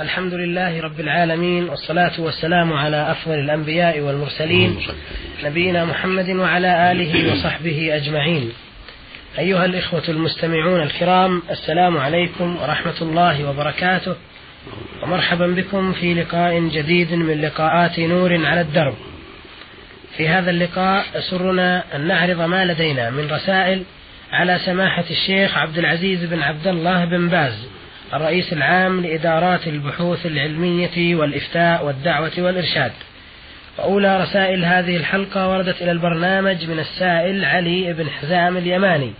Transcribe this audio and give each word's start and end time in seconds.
الحمد 0.00 0.34
لله 0.34 0.80
رب 0.80 1.00
العالمين 1.00 1.68
والصلاة 1.68 2.12
والسلام 2.18 2.72
على 2.72 3.10
أفضل 3.10 3.34
الأنبياء 3.34 4.00
والمرسلين 4.00 4.78
نبينا 5.44 5.84
محمد 5.84 6.30
وعلى 6.30 6.92
آله 6.92 7.32
وصحبه 7.32 7.96
أجمعين. 7.96 8.52
أيها 9.38 9.64
الإخوة 9.64 10.02
المستمعون 10.08 10.82
الكرام 10.82 11.42
السلام 11.50 11.96
عليكم 11.98 12.56
ورحمة 12.56 13.02
الله 13.02 13.50
وبركاته. 13.50 14.14
ومرحبا 15.02 15.46
بكم 15.46 15.92
في 15.92 16.14
لقاء 16.14 16.60
جديد 16.68 17.12
من 17.12 17.40
لقاءات 17.40 18.00
نور 18.00 18.46
على 18.46 18.60
الدرب. 18.60 18.94
في 20.16 20.28
هذا 20.28 20.50
اللقاء 20.50 21.04
يسرنا 21.14 21.84
أن 21.96 22.06
نعرض 22.06 22.40
ما 22.40 22.64
لدينا 22.64 23.10
من 23.10 23.30
رسائل 23.30 23.82
على 24.32 24.58
سماحة 24.66 25.04
الشيخ 25.10 25.58
عبد 25.58 25.78
العزيز 25.78 26.24
بن 26.24 26.42
عبد 26.42 26.66
الله 26.66 27.04
بن 27.04 27.28
باز. 27.28 27.68
الرئيس 28.12 28.52
العام 28.52 29.00
لإدارات 29.00 29.66
البحوث 29.66 30.26
العلمية 30.26 31.14
والإفتاء 31.14 31.86
والدعوة 31.86 32.32
والإرشاد. 32.38 32.92
وأولى 33.78 34.22
رسائل 34.22 34.64
هذه 34.64 34.96
الحلقة 34.96 35.48
وردت 35.48 35.82
إلى 35.82 35.90
البرنامج 35.90 36.70
من 36.70 36.78
السائل 36.78 37.44
علي 37.44 37.92
بن 37.92 38.10
حزام 38.10 38.56
اليماني. 38.56 39.12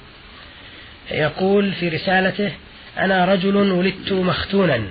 يقول 1.10 1.72
في 1.72 1.88
رسالته 1.88 2.52
أنا 2.98 3.24
رجل 3.24 3.56
ولدت 3.56 4.12
مختونا 4.12 4.82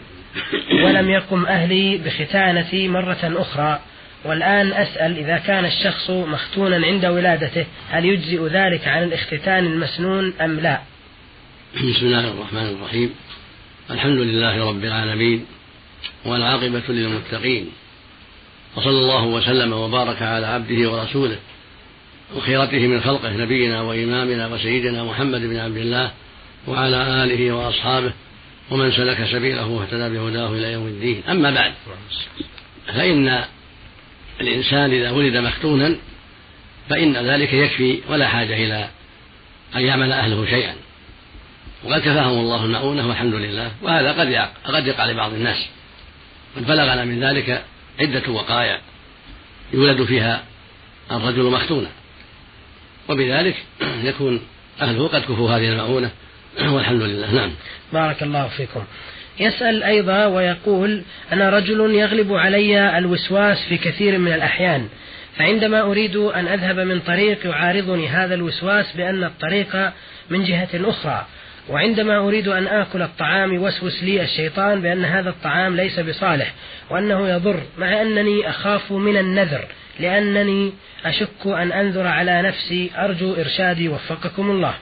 ولم 0.84 1.10
يقم 1.10 1.46
أهلي 1.46 1.98
بختانتي 1.98 2.88
مرة 2.88 3.20
أخرى 3.24 3.80
والآن 4.26 4.74
أسأل 4.74 5.18
إذا 5.18 5.38
كان 5.38 5.66
الشخص 5.66 6.10
مختونا 6.10 6.86
عند 6.86 7.06
ولادته 7.06 7.66
هل 7.90 8.06
يجزئ 8.06 8.48
ذلك 8.48 8.88
عن 8.88 9.04
الاختتان 9.04 9.66
المسنون 9.66 10.34
أم 10.42 10.60
لا؟ 10.60 10.80
بسم 11.76 12.06
الله 12.06 12.32
الرحمن 12.32 12.76
الرحيم. 12.78 13.14
الحمد 13.92 14.20
لله 14.20 14.70
رب 14.70 14.84
العالمين 14.84 15.46
والعاقبة 16.26 16.84
للمتقين 16.90 17.70
وصلى 18.76 19.00
الله 19.00 19.26
وسلم 19.26 19.74
وبارك 19.74 20.22
على 20.22 20.48
عبده 20.48 20.92
ورسوله 20.92 21.38
وخيرته 22.36 22.88
من 22.88 23.02
خلقه 23.02 23.32
نبينا 23.32 23.82
وإمامنا 23.82 24.48
وسيدنا 24.48 25.04
محمد 25.04 25.42
بن 25.42 25.58
عبد 25.58 25.78
الله 25.78 26.12
وعلى 26.68 27.24
آله 27.24 27.52
وأصحابه 27.52 28.14
ومن 28.72 28.92
سلك 28.92 29.28
سبيله 29.32 29.68
واهتدى 29.68 30.10
بهداه 30.10 30.52
إلى 30.52 30.72
يوم 30.72 30.88
الدين. 30.88 31.24
أما 31.30 31.52
بعد 31.52 31.74
فإن 32.88 33.44
الإنسان 34.42 34.92
إذا 34.92 35.12
ولد 35.12 35.38
مختونا 35.38 35.96
فإن 36.90 37.18
ذلك 37.18 37.54
يكفي 37.54 38.00
ولا 38.10 38.28
حاجة 38.28 38.54
إلى 38.54 38.90
أن 39.76 39.82
يعمل 39.82 40.12
أهله 40.12 40.46
شيئا. 40.46 40.76
وقد 41.84 42.02
كفاهم 42.02 42.40
الله 42.40 42.66
المؤونة 42.66 43.08
والحمد 43.08 43.34
لله 43.34 43.72
وهذا 43.82 44.12
قد 44.12 44.50
قد 44.74 44.88
يقع 44.88 45.06
لبعض 45.06 45.34
الناس. 45.34 45.58
قد 46.56 46.68
بلغنا 46.68 47.06
من 47.06 47.24
ذلك 47.24 47.64
عدة 48.00 48.32
وقايا 48.32 48.80
يولد 49.74 50.04
فيها 50.04 50.44
الرجل 51.12 51.44
مختونا. 51.44 51.90
وبذلك 53.10 53.56
يكون 54.10 54.42
أهله 54.82 55.08
قد 55.08 55.22
كفوا 55.22 55.52
هذه 55.52 55.70
المؤونة. 55.70 56.12
والحمد 56.74 57.02
لله. 57.02 57.32
نعم. 57.32 57.52
بارك 57.94 58.24
الله 58.24 58.48
فيكم. 58.48 58.84
يسأل 59.40 59.84
أيضا 59.84 60.26
ويقول 60.26 61.02
أنا 61.32 61.50
رجل 61.50 61.96
يغلب 61.96 62.34
علي 62.34 62.98
الوسواس 62.98 63.58
في 63.70 63.78
كثير 63.78 64.18
من 64.18 64.34
الأحيان 64.34 64.88
فعندما 65.38 65.82
أريد 65.82 66.16
أن 66.16 66.48
أذهب 66.48 66.80
من 66.80 67.00
طريق 67.00 67.46
يعارضني 67.46 68.08
هذا 68.08 68.36
الوسواس 68.36 68.86
بأن 68.96 69.24
الطريق 69.24 69.92
من 70.30 70.44
جهة 70.44 70.70
أخرى 70.74 71.26
وعندما 71.70 72.18
أريد 72.18 72.48
أن 72.48 72.68
آكل 72.68 73.02
الطعام 73.02 73.54
يوسوس 73.54 74.04
لي 74.04 74.24
الشيطان 74.24 74.82
بأن 74.82 75.06
هذا 75.06 75.30
الطعام 75.30 75.76
ليس 75.76 76.00
بصالح 76.00 76.54
وأنه 76.90 77.30
يضر 77.30 77.64
مع 77.78 78.02
أنني 78.02 78.50
أخاف 78.50 78.92
من 78.92 79.18
النذر 79.18 79.68
لأنني 80.00 80.74
أشك 81.06 81.46
أن 81.46 81.72
أنذر 81.72 82.08
على 82.08 82.42
نفسي 82.42 82.92
أرجو 82.98 83.34
إرشادي 83.34 83.90
وفقكم 83.90 84.52
الله. 84.52 84.76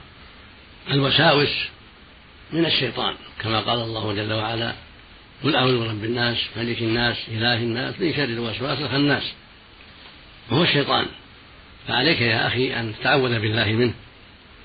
الوساوس 0.90 1.68
من 2.52 2.66
الشيطان 2.66 3.14
كما 3.42 3.60
قال 3.60 3.80
الله 3.80 4.12
جل 4.14 4.32
وعلا 4.32 4.72
قل 5.44 5.56
أعوذ 5.56 5.78
برب 5.78 6.04
الناس 6.04 6.36
ملك 6.56 6.82
الناس 6.82 7.16
إله 7.28 7.56
الناس 7.56 8.00
من 8.00 8.14
شر 8.14 8.24
الوسواس 8.24 8.78
الخناس. 8.80 9.32
وهو 10.50 10.62
الشيطان. 10.62 11.06
فعليك 11.88 12.20
يا 12.20 12.46
أخي 12.46 12.74
أن 12.74 12.94
تتعوذ 13.00 13.38
بالله 13.40 13.72
منه 13.72 13.92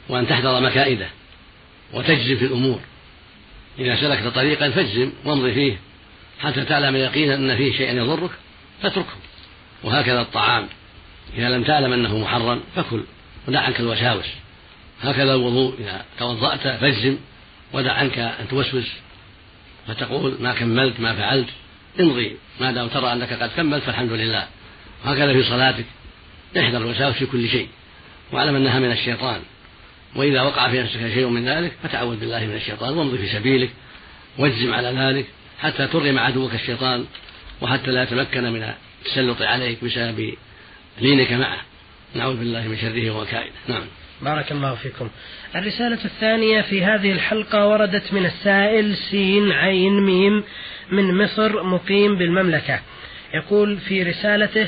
وأن 0.09 0.27
تحذر 0.27 0.59
مكائده. 0.59 1.07
وتجزم 1.93 2.35
في 2.37 2.45
الأمور. 2.45 2.79
إذا 3.79 3.95
سلكت 3.95 4.27
طريقا 4.27 4.69
فاجزم 4.69 5.11
وامضي 5.25 5.53
فيه. 5.53 5.77
حتى 6.39 6.65
تعلم 6.65 6.95
يقينا 6.95 7.35
أن 7.35 7.57
فيه 7.57 7.77
شيئا 7.77 7.93
يضرك 7.93 8.31
فاتركه. 8.81 9.15
وهكذا 9.83 10.21
الطعام. 10.21 10.67
إذا 11.37 11.49
لم 11.49 11.63
تعلم 11.63 11.93
أنه 11.93 12.17
محرم 12.17 12.61
فكل. 12.75 13.03
ودع 13.47 13.61
عنك 13.61 13.79
الوساوس. 13.79 14.25
هكذا 15.01 15.33
الوضوء. 15.33 15.75
إذا 15.79 16.05
توضأت 16.19 16.59
فاجزم. 16.59 17.17
ودع 17.73 17.93
عنك 17.93 18.19
أن 18.19 18.47
توسوس. 18.49 18.91
فتقول 19.87 20.37
ما 20.39 20.53
كملت 20.53 20.99
ما 20.99 21.15
فعلت. 21.15 21.49
امضي. 21.99 22.35
ما 22.61 22.71
دام 22.71 22.87
ترى 22.87 23.13
أنك 23.13 23.33
قد 23.33 23.49
كملت 23.49 23.83
فالحمد 23.83 24.11
لله. 24.11 24.47
وهكذا 25.05 25.33
في 25.33 25.43
صلاتك. 25.43 25.85
احذر 26.57 26.77
الوساوس 26.77 27.15
في 27.15 27.25
كل 27.25 27.49
شيء. 27.49 27.67
واعلم 28.31 28.55
أنها 28.55 28.79
من 28.79 28.91
الشيطان. 28.91 29.41
وإذا 30.15 30.41
وقع 30.41 30.69
في 30.69 30.81
نفسك 30.81 30.99
شيء 30.99 31.27
من 31.27 31.49
ذلك 31.49 31.71
فتعوذ 31.83 32.19
بالله 32.19 32.45
من 32.45 32.55
الشيطان 32.55 32.97
وامضي 32.97 33.17
في 33.17 33.27
سبيلك 33.27 33.69
واجزم 34.37 34.73
على 34.73 34.87
ذلك 34.87 35.25
حتى 35.59 35.87
ترغم 35.87 36.19
عدوك 36.19 36.53
الشيطان 36.53 37.05
وحتى 37.61 37.91
لا 37.91 38.03
يتمكن 38.03 38.43
من 38.43 38.73
التسلط 39.03 39.41
عليك 39.41 39.83
بسبب 39.83 40.33
لينك 41.01 41.31
معه. 41.31 41.57
نعوذ 42.15 42.37
بالله 42.37 42.67
من 42.67 42.77
شره 42.77 43.11
وكائده 43.11 43.53
نعم. 43.67 43.85
بارك 44.21 44.51
الله 44.51 44.75
فيكم. 44.75 45.09
الرسالة 45.55 46.05
الثانية 46.05 46.61
في 46.61 46.83
هذه 46.83 47.11
الحلقة 47.11 47.67
وردت 47.67 48.13
من 48.13 48.25
السائل 48.25 48.97
سين 48.97 49.51
عين 49.51 49.99
ميم 50.01 50.43
من 50.91 51.23
مصر 51.23 51.63
مقيم 51.63 52.17
بالمملكة. 52.17 52.79
يقول 53.33 53.77
في 53.77 54.03
رسالته 54.03 54.67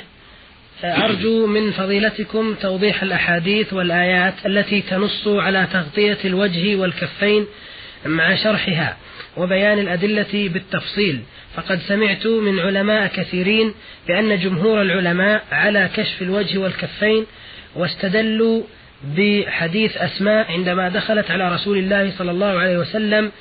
أرجو 0.83 1.47
من 1.47 1.71
فضيلتكم 1.71 2.55
توضيح 2.61 3.03
الأحاديث 3.03 3.73
والآيات 3.73 4.33
التي 4.45 4.81
تنص 4.81 5.27
على 5.27 5.67
تغطية 5.73 6.17
الوجه 6.25 6.75
والكفين 6.75 7.45
مع 8.05 8.35
شرحها 8.35 8.97
وبيان 9.37 9.79
الأدلة 9.79 10.49
بالتفصيل. 10.53 11.19
فقد 11.55 11.79
سمعت 11.87 12.27
من 12.27 12.59
علماء 12.59 13.07
كثيرين 13.07 13.73
بأن 14.07 14.39
جمهور 14.39 14.81
العلماء 14.81 15.43
على 15.51 15.89
كشف 15.95 16.21
الوجه 16.21 16.57
والكفين 16.57 17.25
واستدلوا 17.75 18.63
بحديث 19.17 19.97
أسماء 19.97 20.51
عندما 20.51 20.89
دخلت 20.89 21.31
على 21.31 21.55
رسول 21.55 21.77
الله 21.77 22.11
صلى 22.17 22.31
الله 22.31 22.59
عليه 22.59 22.77
وسلم 22.77 23.31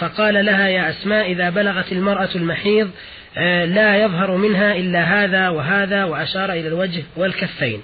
فقال 0.00 0.44
لها 0.44 0.68
يا 0.68 0.90
أسماء 0.90 1.32
إذا 1.32 1.50
بلغت 1.50 1.92
المرأة 1.92 2.28
المحيض 2.34 2.90
آه، 3.38 3.64
لا 3.64 3.96
يظهر 3.96 4.36
منها 4.36 4.76
إلا 4.76 5.02
هذا 5.02 5.48
وهذا 5.48 6.04
وأشار 6.04 6.52
إلى 6.52 6.68
الوجه 6.68 7.02
والكفين. 7.16 7.82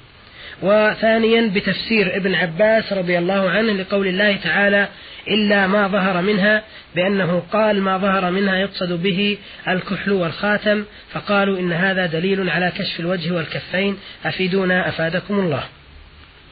وثانيا 0.62 1.50
بتفسير 1.54 2.16
ابن 2.16 2.34
عباس 2.34 2.92
رضي 2.92 3.19
الله 3.19 3.50
عنه 3.50 3.72
لقول 3.72 4.06
الله 4.06 4.37
تعالى 4.37 4.88
إلا 5.28 5.66
ما 5.66 5.88
ظهر 5.88 6.22
منها 6.22 6.62
بأنه 6.94 7.42
قال 7.53 7.82
ما 7.82 7.98
ظهر 7.98 8.31
منها 8.31 8.56
يقصد 8.56 9.03
به 9.03 9.38
الكحل 9.69 10.12
والخاتم 10.12 10.84
فقالوا 11.12 11.58
إن 11.58 11.72
هذا 11.72 12.06
دليل 12.06 12.50
على 12.50 12.72
كشف 12.78 13.00
الوجه 13.00 13.32
والكفين. 13.32 13.98
أفيدونا 14.25 14.88
أفادكم 14.88 15.38
الله. 15.38 15.64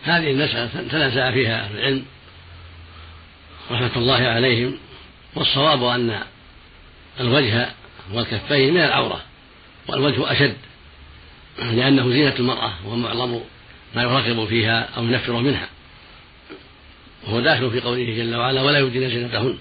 هذه 0.04 0.30
المسألة 0.30 0.68
تنازع 0.90 1.30
فيها 1.30 1.64
أهل 1.64 1.78
العلم 1.78 2.04
رحمة 3.70 3.96
الله 3.96 4.28
عليهم. 4.28 4.78
والصواب 5.36 5.84
أن 5.84 6.20
الوجه 7.20 7.68
والكفين 8.12 8.74
من 8.74 8.80
العورة 8.80 9.20
والوجه 9.88 10.32
أشد 10.32 10.56
لأنه 11.58 12.10
زينة 12.10 12.34
المرأة 12.38 12.72
ومعظم 12.86 13.40
ما 13.94 14.02
يرغب 14.02 14.46
فيها 14.46 14.88
أو 14.96 15.04
ينفر 15.04 15.32
منها 15.32 15.68
وهو 17.26 17.40
داخل 17.40 17.70
في 17.70 17.80
قوله 17.80 18.16
جل 18.16 18.34
وعلا 18.34 18.62
ولا 18.62 18.78
يبدين 18.78 19.10
زينتهن 19.10 19.58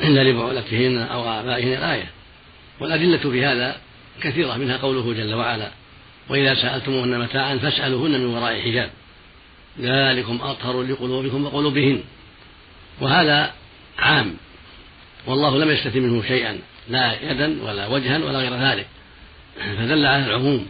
إلا 0.00 0.20
لبعولتهن 0.20 0.98
أو 0.98 1.40
آبائهن 1.40 1.72
الآية 1.72 2.10
والأدلة 2.80 3.18
في 3.18 3.44
هذا 3.44 3.76
كثيرة 4.22 4.56
منها 4.56 4.76
قوله 4.76 5.14
جل 5.14 5.34
وعلا 5.34 5.70
وإذا 6.28 6.54
سألتموهن 6.54 7.18
متاعا 7.18 7.56
فاسألوهن 7.58 8.10
من 8.10 8.26
وراء 8.26 8.60
حجاب 8.60 8.90
ذلكم 9.80 10.38
أطهر 10.42 10.82
لقلوبكم 10.82 11.44
وقلوبهن 11.44 12.02
وهذا 13.00 13.52
عام 13.98 14.34
والله 15.28 15.58
لم 15.58 15.70
يستثن 15.70 16.02
منه 16.02 16.22
شيئا 16.22 16.58
لا 16.88 17.30
يدا 17.30 17.62
ولا 17.62 17.86
وجها 17.86 18.18
ولا 18.18 18.38
غير 18.38 18.54
ذلك 18.54 18.86
فدل 19.56 20.06
على 20.06 20.26
العموم. 20.26 20.66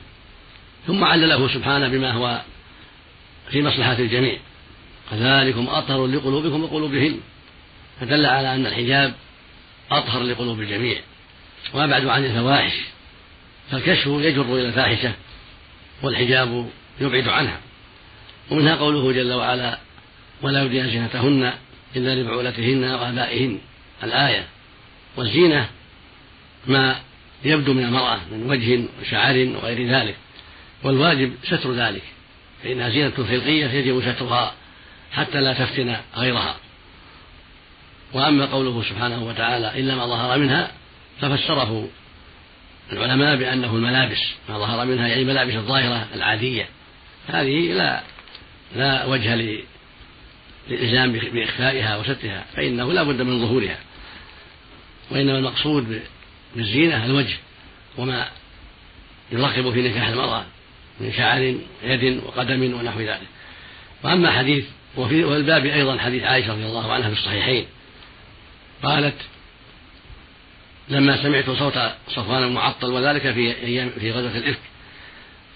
ثم 0.86 1.04
علله 1.04 1.48
سبحانه 1.48 1.88
بما 1.88 2.12
هو 2.12 2.42
في 3.50 3.62
مصلحة 3.62 3.98
الجميع. 3.98 4.36
كذلكم 5.10 5.68
أطهر 5.68 6.06
لقلوبكم 6.06 6.64
وقلوبهن. 6.64 7.20
فدل 8.00 8.26
على 8.26 8.54
أن 8.54 8.66
الحجاب 8.66 9.14
أطهر 9.90 10.22
لقلوب 10.22 10.60
الجميع. 10.60 10.98
وأبعد 11.74 12.06
عن 12.06 12.24
الفواحش. 12.24 12.72
فالكشف 13.70 14.06
يجر 14.06 14.42
إلى 14.42 14.68
الفاحشة 14.68 15.12
والحجاب 16.02 16.68
يبعد 17.00 17.28
عنها. 17.28 17.60
ومنها 18.50 18.76
قوله 18.76 19.12
جل 19.12 19.32
وعلا 19.32 19.78
ولا 20.42 20.62
يبدين 20.62 20.90
زينتهن 20.90 21.52
إلا 21.96 22.14
لبعولتهن 22.14 22.84
وآبائهن 22.84 23.58
الآية 24.02 24.46
والزينة 25.16 25.68
ما 26.66 27.00
يبدو 27.44 27.72
من 27.72 27.84
المرأة 27.84 28.20
من 28.32 28.50
وجه 28.50 28.84
وشعر 29.00 29.48
وغير 29.56 29.88
ذلك 29.88 30.16
والواجب 30.82 31.34
ستر 31.44 31.72
ذلك 31.72 32.02
فإنها 32.62 32.88
زينة 32.88 33.10
خلقية 33.16 33.66
يجب 33.66 34.02
سترها 34.02 34.54
حتى 35.12 35.40
لا 35.40 35.52
تفتن 35.52 35.96
غيرها. 36.16 36.56
وأما 38.12 38.46
قوله 38.46 38.82
سبحانه 38.82 39.24
وتعالى 39.24 39.80
إلا 39.80 39.94
ما 39.94 40.06
ظهر 40.06 40.38
منها 40.38 40.70
ففسره 41.20 41.88
العلماء 42.92 43.36
بأنه 43.36 43.76
الملابس 43.76 44.18
ما 44.48 44.58
ظهر 44.58 44.86
منها 44.86 45.08
يعني 45.08 45.22
الملابس 45.22 45.54
الظاهرة 45.54 46.08
العادية. 46.14 46.68
هذه 47.28 47.72
لا 47.72 48.02
لا 48.76 49.04
وجه 49.04 49.58
للإلزام 50.70 51.12
بإخفائها 51.12 51.96
وسترها 51.96 52.44
فإنه 52.56 52.92
لا 52.92 53.02
بد 53.02 53.22
من 53.22 53.40
ظهورها. 53.40 53.78
وإنما 55.10 55.38
المقصود 55.38 56.02
بالزينة 56.56 57.04
الوجه 57.04 57.36
وما 57.96 58.28
يرغب 59.32 59.72
في 59.72 59.88
نكاح 59.88 60.08
المرأة 60.08 60.44
من 61.00 61.12
شعر 61.12 61.54
يد 61.82 62.22
وقدم 62.24 62.74
ونحو 62.74 63.00
ذلك. 63.00 63.26
وأما 64.02 64.30
حديث 64.30 64.64
وفي 64.96 65.24
والباب 65.24 65.66
أيضا 65.66 65.98
حديث 65.98 66.22
عائشة 66.22 66.52
رضي 66.52 66.66
الله 66.66 66.92
عنها 66.92 67.08
في 67.10 67.18
الصحيحين. 67.18 67.66
قالت 68.82 69.16
لما 70.88 71.22
سمعت 71.22 71.50
صوت 71.50 71.78
صفوان 72.08 72.42
المعطل 72.42 72.90
وذلك 72.90 73.22
في 73.22 73.56
أيام 73.56 73.90
في 74.00 74.10
غزوة 74.10 74.36
الإفك 74.36 74.60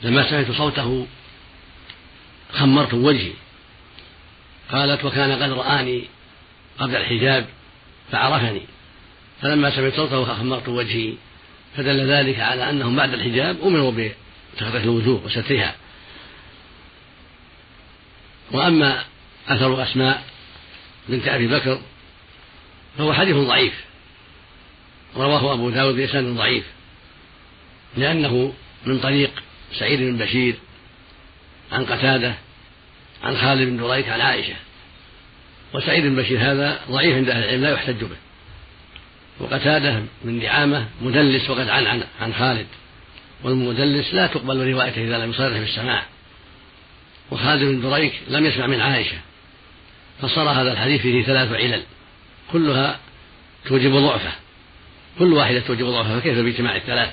لما 0.03 0.31
سمعت 0.31 0.51
صوته 0.51 1.07
خمرت 2.53 2.95
وجهي. 2.95 3.33
قالت 4.71 5.05
وكان 5.05 5.43
قد 5.43 5.53
رآني 5.53 6.05
قبل 6.79 6.97
الحجاب 6.97 7.47
فعرفني. 8.13 8.63
فلما 9.43 9.77
سمعت 9.77 9.95
صوته 9.95 10.25
خمرت 10.25 10.69
وجهي 10.69 11.15
فدل 11.77 12.11
ذلك 12.11 12.41
على 12.41 12.71
أنهم 12.71 12.97
بعد 12.97 13.15
الحجاب 13.15 13.63
أمروا 13.63 13.91
بتغطية 13.93 14.85
الوجوه 14.85 15.25
وسترها. 15.25 15.75
وأما 18.53 19.05
أثر 19.49 19.83
أسماء 19.83 20.23
بنت 21.09 21.29
أبي 21.29 21.47
بكر 21.47 21.81
فهو 22.99 23.13
حديث 23.13 23.37
ضعيف. 23.37 23.85
رواه 25.17 25.55
أبو 25.55 25.71
داود 25.71 25.95
بإسناد 25.95 26.25
ضعيف. 26.25 26.65
لأنه 27.97 28.53
من 28.87 28.99
طريق 28.99 29.43
سعيد 29.73 30.01
بن 30.01 30.17
بشير 30.17 30.55
عن 31.73 31.85
قتادة 31.85 32.35
عن 33.23 33.37
خالد 33.37 33.69
بن 33.69 33.77
دريك 33.77 34.09
عن 34.09 34.21
عائشة. 34.21 34.55
وسعيد 35.75 36.05
بن 36.05 36.17
بشير 36.17 36.39
هذا 36.41 36.81
ضعيف 36.91 37.17
عند 37.17 37.31
أهل 37.31 37.45
العلم 37.45 37.63
لا 37.63 37.71
يحتج 37.71 38.05
به. 38.05 38.22
وقتادة 39.41 40.03
من 40.25 40.39
نعامة 40.39 40.87
مدلس 41.03 41.51
وقد 41.51 41.69
عن 41.69 41.87
عن, 41.87 42.03
عن 42.21 42.35
خالد. 42.35 42.67
والمدلس 43.45 44.15
لا 44.15 44.27
تقبل 44.27 44.73
روايته 44.73 45.05
إذا 45.05 45.19
لم 45.19 45.31
يصرح 45.31 45.59
بالسماع. 45.59 46.03
وخالد 47.31 47.63
بن 47.63 47.81
دريك 47.81 48.21
لم 48.29 48.47
يسمع 48.47 48.67
من 48.67 48.81
عائشة. 48.81 49.17
فصار 50.23 50.49
هذا 50.49 50.73
الحديث 50.73 51.03
فيه 51.03 51.23
ثلاث 51.23 51.53
علل. 51.53 51.83
كلها 52.53 52.99
توجب 53.65 53.93
ضعفه. 53.97 54.33
كل 55.19 55.33
واحدة 55.33 55.61
توجب 55.61 55.87
ضعفه 55.87 56.21
فكيف 56.21 56.39
باجتماع 56.39 56.77
الثلاث؟ 56.77 57.11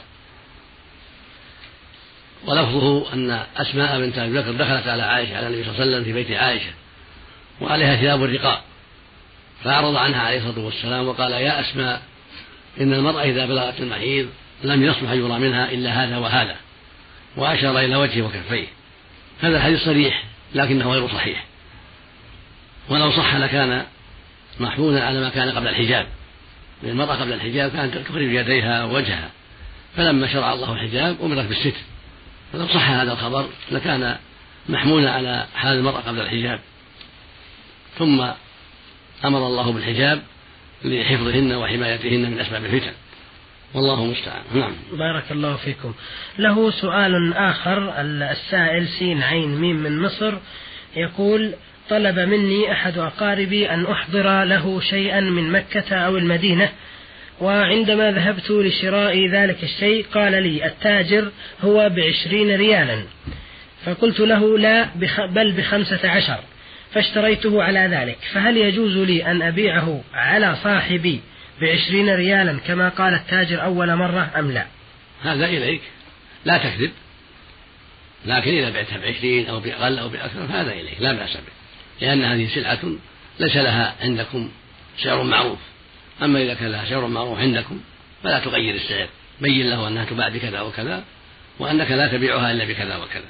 ولفظه 2.46 3.14
أن 3.14 3.44
أسماء 3.58 4.00
بنت 4.00 4.18
أبي 4.18 4.40
بكر 4.40 4.52
دخلت 4.52 4.88
على 4.88 5.04
عائشة 5.04 5.38
على 5.38 5.48
النبي 5.48 5.64
صلى 5.64 5.72
الله 5.72 5.82
عليه 5.82 5.92
وسلم 5.92 6.04
في 6.04 6.14
بيت 6.14 6.32
عائشة. 6.32 6.72
وعليها 7.62 7.96
ثياب 7.96 8.24
الرقاء 8.24 8.69
فأعرض 9.64 9.96
عنها 9.96 10.22
عليه 10.22 10.38
الصلاة 10.38 10.66
والسلام 10.66 11.08
وقال 11.08 11.32
يا 11.32 11.60
أسماء 11.62 12.02
إن 12.82 12.94
المرأة 12.94 13.24
إذا 13.24 13.46
بلغت 13.46 13.80
المحيض 13.80 14.30
لم 14.64 14.84
يصلح 14.84 15.12
يرى 15.12 15.40
منها 15.40 15.72
إلا 15.72 16.04
هذا 16.04 16.18
وهذا 16.18 16.56
وأشار 17.36 17.80
إلى 17.80 17.96
وجهه 17.96 18.22
وكفيه. 18.22 18.68
هذا 19.42 19.58
الحديث 19.58 19.86
صريح 19.86 20.24
لكنه 20.56 20.92
غير 20.92 21.08
صحيح. 21.08 21.46
ولو 22.90 23.12
صح 23.12 23.36
لكان 23.36 23.86
محمولا 24.60 25.06
على 25.06 25.22
ما 25.22 25.30
كان 25.30 25.52
قبل 25.52 25.68
الحجاب. 25.68 26.08
لأن 26.84 26.92
المرأة 26.92 27.16
قبل 27.16 27.34
الحجاب 27.34 27.72
كانت 27.72 27.98
تخرج 27.98 28.34
يديها 28.34 28.84
ووجهها. 28.84 29.30
فلما 29.98 30.34
شرع 30.34 30.54
الله 30.54 30.74
الحجاب 30.74 31.18
أمرت 31.24 31.46
بالستر. 31.46 31.80
فلو 32.54 32.68
صح 32.68 32.90
هذا 32.90 33.12
الخبر 33.12 33.50
لكان 33.72 34.18
محمولا 34.70 35.12
على 35.12 35.46
حال 35.56 35.78
المرأة 35.78 36.00
قبل 36.00 36.22
الحجاب. 36.22 36.60
ثم 38.00 38.26
أمر 39.26 39.48
الله 39.48 39.72
بالحجاب 39.72 40.22
لحفظهن 40.86 41.54
وحمايتهن 41.54 42.32
من 42.32 42.40
أسباب 42.40 42.66
الفتن. 42.66 42.92
والله 43.74 44.04
المستعان. 44.04 44.42
نعم. 44.54 44.72
بارك 44.92 45.32
الله 45.32 45.56
فيكم. 45.56 45.94
له 46.40 46.72
سؤال 46.72 47.34
آخر 47.34 47.94
السائل 48.32 48.88
سين 48.88 49.24
عين 49.24 49.56
ميم 49.56 49.76
من 49.76 50.00
مصر 50.00 50.34
يقول 50.96 51.54
طلب 51.90 52.20
مني 52.20 52.72
أحد 52.72 52.98
أقاربي 52.98 53.70
أن 53.70 53.86
أحضر 53.86 54.44
له 54.44 54.82
شيئا 54.82 55.20
من 55.20 55.52
مكة 55.52 55.96
أو 55.96 56.18
المدينة 56.18 56.70
وعندما 57.42 58.12
ذهبت 58.12 58.52
لشراء 58.52 59.28
ذلك 59.28 59.64
الشيء 59.64 60.06
قال 60.14 60.44
لي 60.44 60.66
التاجر 60.66 61.32
هو 61.62 61.90
بعشرين 61.90 62.56
ريالا. 62.56 63.04
فقلت 63.86 64.20
له 64.20 64.58
لا 64.58 64.90
بل 65.36 65.52
بخمسة 65.52 66.10
عشر. 66.10 66.40
فاشتريته 66.94 67.64
على 67.64 67.80
ذلك. 67.80 68.18
فهل 68.34 68.58
يجوز 68.58 68.98
لي 68.98 69.32
أن 69.32 69.42
أبيعه 69.42 70.04
على 70.14 70.56
صاحبي 70.64 71.22
بعشرين 71.62 72.16
ريالا 72.16 72.60
كما 72.68 72.90
قال 72.90 73.14
التاجر 73.14 73.64
أول 73.64 73.96
مرة 73.96 74.32
أم 74.38 74.52
لا؟ 74.52 74.66
هذا 75.24 75.46
إليك. 75.46 75.82
لا 76.46 76.58
تكذب. 76.58 76.92
لكن 78.26 78.52
إذا 78.52 78.70
بعتها 78.70 78.98
بعشرين 78.98 79.50
أو 79.50 79.60
بأقل 79.60 80.00
أو 80.00 80.10
بأكثر 80.10 80.48
فهذا 80.48 80.72
إليك. 80.72 81.02
لا 81.02 81.14
بأس 81.14 81.34
به. 81.34 81.60
لأن 82.02 82.24
هذه 82.24 82.48
سلعة 82.56 82.80
ليس 83.40 83.56
لها 83.56 83.96
عندكم 84.02 84.50
سعر 85.04 85.24
معروف. 85.24 85.60
أما 86.24 86.42
إذا 86.42 86.54
كان 86.54 86.72
لها 86.72 86.86
سعر 86.86 87.08
معروف 87.08 87.40
عندكم 87.40 87.80
فلا 88.24 88.40
تغير 88.40 88.76
السعر. 88.76 89.08
بين 89.42 89.70
له 89.70 89.88
أنها 89.88 90.06
تباع 90.06 90.30
بكذا 90.30 90.62
وكذا 90.62 91.04
وأنك 91.60 91.92
لا 91.92 92.08
تبيعها 92.08 92.52
إلا 92.52 92.66
بكذا 92.66 92.98
وكذا. 92.98 93.30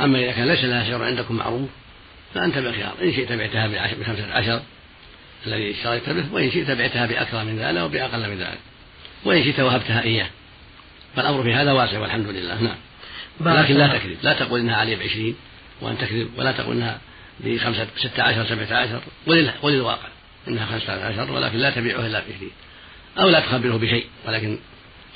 أما 0.00 0.18
إذا 0.18 0.32
كان 0.32 0.48
ليس 0.48 0.64
لها 0.64 0.90
سعر 0.90 1.04
عندكم 1.04 1.36
معروف 1.36 1.70
فأنت 2.34 2.58
بالخيار. 2.58 2.94
إن 3.02 3.12
شئت 3.12 3.32
بعتها 3.32 3.66
بخمسة 4.00 4.32
عشر 4.32 4.62
الذي 5.46 5.70
اشتريت 5.70 6.10
به 6.10 6.24
وإن 6.32 6.50
شئت 6.50 6.70
بعتها 6.70 7.06
بأكثر 7.06 7.44
من 7.44 7.58
ذلك 7.58 7.78
أو 7.78 7.88
بأقل 7.88 8.30
من 8.30 8.38
ذلك. 8.38 8.58
وإن 9.24 9.44
شئت 9.44 9.60
وهبتها 9.60 10.02
إياه. 10.02 10.28
فالأمر 11.16 11.42
في 11.42 11.54
هذا 11.54 11.72
واسع 11.72 11.98
والحمد 11.98 12.26
لله. 12.26 12.62
نعم. 12.62 12.76
لكن 13.40 13.74
لا 13.74 13.98
تكذب. 13.98 14.16
لا 14.22 14.32
تقول 14.32 14.60
إنها 14.60 14.76
عليه 14.76 14.96
بعشرين 14.96 15.36
وأن 15.80 15.98
تكذب 15.98 16.30
ولا 16.36 16.52
تقول 16.52 16.76
إنها 16.76 17.00
بخمسة 17.40 17.86
ستة 17.96 18.22
عشر 18.22 18.46
سبعة 18.46 18.78
عشر. 18.78 19.00
وللواقع 19.62 20.08
إنها 20.48 20.66
خمسة 20.66 21.04
عشر 21.04 21.32
ولكن 21.32 21.58
لا 21.58 21.70
تبيعه 21.70 22.06
إلا 22.06 22.20
بعشرين. 22.20 22.50
أو 23.18 23.28
لا 23.28 23.40
تخبره 23.40 23.76
بشيء 23.76 24.06
ولكن 24.26 24.58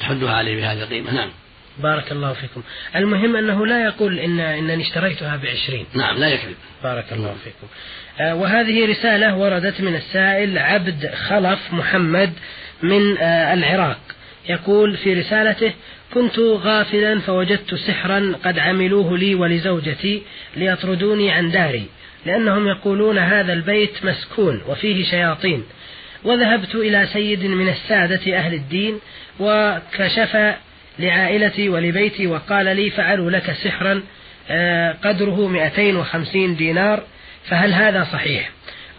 تحدها 0.00 0.32
عليه 0.34 0.56
بهذه 0.56 0.82
القيمة. 0.82 1.14
نعم. 1.14 1.30
بارك 1.78 2.12
الله 2.12 2.32
فيكم. 2.32 2.62
المهم 2.96 3.36
أنه 3.36 3.66
لا 3.66 3.84
يقول 3.84 4.18
إن 4.18 4.40
إنني 4.40 4.82
اشتريتها 4.82 5.36
بعشرين. 5.36 5.86
نعم 5.94 6.18
لا 6.18 6.28
يكذب. 6.28 6.54
بارك 6.82 7.12
الله 7.12 7.34
فيكم. 7.44 7.66
آه 8.20 8.34
وهذه 8.34 8.86
رسالة 8.86 9.36
وردت 9.36 9.80
من 9.80 9.94
السائل 9.94 10.58
عبد 10.58 11.10
خلف 11.14 11.72
محمد 11.72 12.32
من 12.82 13.18
آه 13.18 13.54
العراق. 13.54 14.00
يقول 14.48 14.96
في 14.96 15.14
رسالته 15.14 15.72
كنت 16.14 16.38
غافلا 16.38 17.20
فوجدت 17.20 17.74
سحرا 17.74 18.34
قد 18.44 18.58
عملوه 18.58 19.18
لي 19.18 19.34
ولزوجتي 19.34 20.22
ليطردوني 20.56 21.30
عن 21.30 21.50
داري 21.50 21.86
لأنهم 22.26 22.68
يقولون 22.68 23.18
هذا 23.18 23.52
البيت 23.52 24.04
مسكون 24.04 24.62
وفيه 24.68 25.04
شياطين. 25.04 25.64
وذهبت 26.24 26.74
إلى 26.74 27.06
سيد 27.06 27.44
من 27.44 27.68
السادة 27.68 28.38
أهل 28.38 28.54
الدين 28.54 29.00
وكشف 29.40 30.54
لعائلتي 30.98 31.68
ولبيتي 31.68 32.26
وقال 32.26 32.76
لي 32.76 32.90
فعلوا 32.90 33.30
لك 33.30 33.52
سحرا 33.52 34.02
آه، 34.50 34.96
قدره 35.04 35.48
250 35.48 36.56
دينار 36.56 37.02
فهل 37.48 37.72
هذا 37.72 38.08
صحيح؟ 38.12 38.50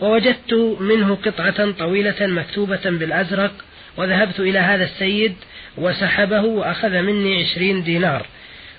ووجدت 0.02 0.54
منه 0.80 1.16
قطعة 1.16 1.72
طويلة 1.72 2.28
مكتوبة 2.28 2.82
بالأزرق 2.86 3.52
وذهبت 3.98 4.40
إلى 4.40 4.60
هذا 4.60 4.84
السيد 4.84 5.36
وسحبه 5.78 6.42
وأخذ 6.42 6.90
مني 6.90 7.44
عشرين 7.44 7.84
دينار 7.84 8.26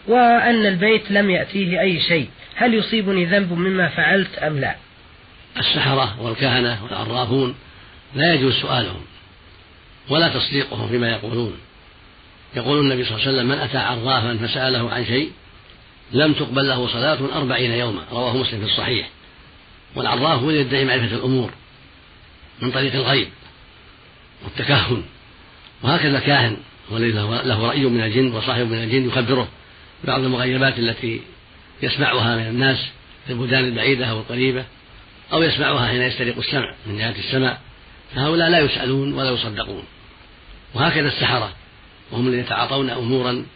وأن 0.09 0.67
البيت 0.67 1.11
لم 1.11 1.31
يأتيه 1.31 1.81
أي 1.81 2.01
شيء 2.01 2.29
هل 2.55 2.75
يصيبني 2.75 3.25
ذنب 3.25 3.53
مما 3.53 3.89
فعلت 3.89 4.39
أم 4.39 4.59
لا؟ 4.59 4.75
السحرة 5.59 6.23
والكهنة 6.23 6.85
والعرافون 6.85 7.55
لا 8.15 8.35
يجوز 8.35 8.55
سؤالهم 8.55 9.01
ولا 10.11 10.29
تصديقهم 10.29 10.89
فيما 10.89 11.11
يقولون. 11.11 11.59
يقول 12.57 12.81
النبي 12.81 13.05
صلى 13.05 13.15
الله 13.15 13.27
عليه 13.27 13.37
وسلم 13.37 13.49
من 13.49 13.59
أتى 13.59 13.79
عرافا 13.79 14.47
فسأله 14.47 14.91
عن 14.91 15.07
شيء 15.07 15.31
لم 16.13 16.33
تقبل 16.33 16.69
له 16.69 16.89
صلاة 16.89 17.19
أربعين 17.35 17.71
يوما. 17.71 18.03
رواه 18.13 18.37
مسلم 18.37 18.61
في 18.61 18.67
الصحيح. 18.67 19.09
والعراف 19.95 20.43
هو 20.43 20.51
يدعي 20.51 20.85
معرفة 20.85 21.17
الأمور 21.17 21.51
من 22.63 22.71
طريق 22.71 22.95
الغيب 22.95 23.29
والتكهن. 24.45 25.03
وهكذا 25.83 26.19
كاهن 26.19 26.57
والذي 26.91 27.13
له 27.45 27.67
رأي 27.67 27.85
من 27.85 28.01
الجن 28.01 28.33
وصاحب 28.33 28.71
من 28.71 28.83
الجن 28.83 29.09
يخبره 29.09 29.49
بعض 30.05 30.21
المغيبات 30.21 30.79
التي 30.79 31.21
يسمعها 31.83 32.37
من 32.37 32.47
الناس 32.47 32.79
في 33.27 33.33
البلدان 33.33 33.65
البعيدة 33.65 34.07
أو 34.07 34.19
القريبة 34.19 34.65
أو 35.33 35.43
يسمعها 35.43 35.87
حين 35.89 36.03
يسترق 36.03 36.37
السمع 36.37 36.75
من 36.87 36.99
جهة 36.99 37.15
السمع 37.19 37.59
فهؤلاء 38.15 38.51
لا 38.51 38.59
يسألون 38.59 39.15
ولا 39.15 39.31
يصدقون. 39.31 39.83
وهكذا 40.75 41.09
السحرة. 41.09 41.53
وهم 42.15 42.27
الذين 42.27 42.41
يتعاطون 42.41 42.91
أمورا 42.91 43.47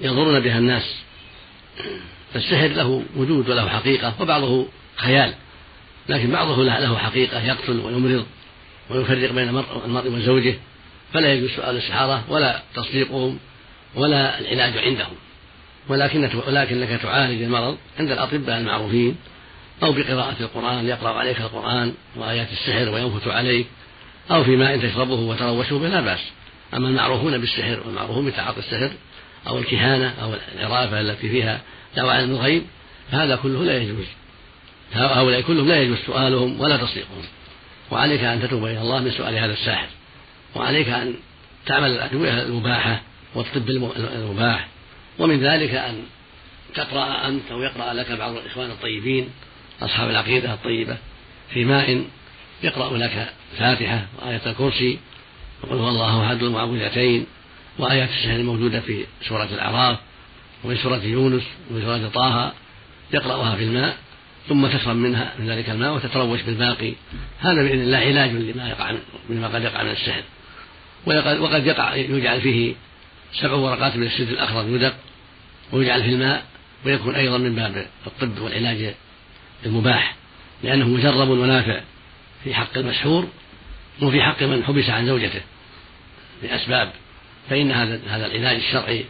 يضرون 0.00 0.40
بها 0.40 0.58
الناس. 0.58 0.94
فالسحر 2.34 2.66
له 2.66 3.02
وجود 3.16 3.50
وله 3.50 3.68
حقيقة 3.68 4.14
وبعضه 4.20 4.66
خيال 4.96 5.34
لكن 6.08 6.30
بعضه 6.30 6.64
له 6.64 6.98
حقيقة 6.98 7.44
يقتل 7.44 7.80
ويمرض 7.80 8.26
ويفرق 8.90 9.30
بين 9.30 9.48
المرء 9.48 10.08
وزوجه 10.08 10.54
فلا 11.12 11.32
يجوز 11.32 11.50
سؤال 11.50 11.76
السحرة 11.76 12.24
ولا 12.28 12.62
تصديقهم 12.74 13.38
ولا 13.94 14.38
العلاج 14.38 14.78
عندهم. 14.78 15.16
ولكن 15.88 16.30
ولكنك 16.48 17.00
تعالج 17.02 17.42
المرض 17.42 17.78
عند 17.98 18.10
الأطباء 18.10 18.58
المعروفين 18.58 19.16
أو 19.82 19.92
بقراءة 19.92 20.36
القرآن 20.40 20.86
يقرأ 20.86 21.18
عليك 21.18 21.40
القرآن 21.40 21.94
وآيات 22.16 22.52
السحر 22.52 22.88
وينفث 22.88 23.28
عليك 23.28 23.66
أو 24.30 24.44
في 24.44 24.56
ماء 24.56 24.78
تشربه 24.78 25.14
وتروشه 25.14 25.78
به 25.78 25.88
لا 25.88 26.00
بأس. 26.00 26.20
أما 26.74 26.88
المعروفون 26.88 27.38
بالسحر 27.38 27.80
والمعروفون 27.86 28.26
بتعاطي 28.26 28.58
السحر 28.58 28.90
أو 29.46 29.58
الكهانة 29.58 30.14
أو 30.22 30.34
العرافة 30.54 31.00
التي 31.00 31.28
فيها 31.28 31.60
دعوة 31.96 32.12
علم 32.12 32.30
الغيب 32.30 32.62
فهذا 33.12 33.36
كله 33.36 33.64
لا 33.64 33.78
يجوز. 33.78 34.06
هؤلاء 34.92 35.40
كلهم 35.40 35.68
لا 35.68 35.82
يجوز 35.82 35.98
سؤالهم 36.06 36.60
ولا 36.60 36.76
تصديقهم. 36.76 37.22
وعليك 37.90 38.24
أن 38.24 38.42
تتوب 38.42 38.64
إلى 38.64 38.80
الله 38.80 39.00
من 39.00 39.10
سؤال 39.10 39.34
هذا 39.34 39.52
الساحر. 39.52 39.88
وعليك 40.54 40.88
أن 40.88 41.14
تعمل 41.66 41.90
الأدوية 41.90 42.42
المباحة 42.42 43.02
والطب 43.34 43.70
المباح. 43.96 44.68
ومن 45.18 45.40
ذلك 45.40 45.74
أن 45.74 46.02
تقرأ 46.74 47.28
أنت 47.28 47.50
أو 47.50 47.62
يقرأ 47.62 47.92
لك 47.92 48.10
بعض 48.12 48.36
الإخوان 48.36 48.70
الطيبين 48.70 49.28
أصحاب 49.82 50.10
العقيدة 50.10 50.54
الطيبة 50.54 50.96
في 51.54 51.64
ماء 51.64 52.04
يقرأ 52.62 52.96
لك 52.98 53.28
الفاتحة 53.52 54.06
وآية 54.18 54.40
الكرسي 54.46 54.98
وقل 55.62 55.76
هو 55.76 55.88
الله 55.88 56.26
أحد 56.26 56.42
المعوذتين 56.42 57.26
وآيات 57.78 58.08
السحر 58.08 58.36
الموجودة 58.36 58.80
في 58.80 59.06
سورة 59.28 59.44
الأعراف 59.44 59.98
وفي 60.64 60.82
سورة 60.82 61.04
يونس 61.04 61.42
وفي 61.70 61.82
سورة 61.82 62.08
طه 62.08 62.52
يقرأها 63.12 63.56
في 63.56 63.64
الماء 63.64 63.96
ثم 64.48 64.66
تشرب 64.66 64.96
منها 64.96 65.32
من 65.38 65.50
ذلك 65.50 65.70
الماء 65.70 65.94
وتتروش 65.94 66.42
بالباقي. 66.42 66.92
هذا 67.40 67.62
بإذن 67.62 67.80
الله 67.80 67.98
علاج 67.98 68.30
لما 68.30 68.68
يقع 68.68 68.94
مما 69.30 69.48
قد 69.48 69.62
يقع 69.62 69.82
من 69.82 69.90
السحر. 69.90 70.22
وقد 71.40 71.66
يقع 71.66 71.94
يجعل 71.94 72.40
فيه 72.40 72.74
سبع 73.40 73.54
ورقات 73.54 73.96
من 73.96 74.06
السد 74.06 74.28
الأخضر 74.28 74.68
يدق 74.68 74.94
ويجعل 75.72 76.02
في 76.02 76.08
الماء 76.08 76.44
ويكون 76.86 77.14
أيضا 77.14 77.38
من 77.38 77.54
باب 77.54 77.86
الطب 78.06 78.40
والعلاج 78.40 78.94
المباح 79.66 80.14
لأنه 80.62 80.88
مجرب 80.88 81.28
ونافع 81.28 81.80
في 82.44 82.54
حق 82.54 82.78
المسحور 82.78 83.28
وفي 84.02 84.22
حق 84.22 84.42
من 84.42 84.64
حبس 84.64 84.90
عن 84.90 85.06
زوجته 85.06 85.40
لأسباب 86.42 86.92
فإن 87.50 87.72
هذا 87.72 88.00
هذا 88.08 88.26
العلاج 88.26 88.56
الشرعي 88.56 89.04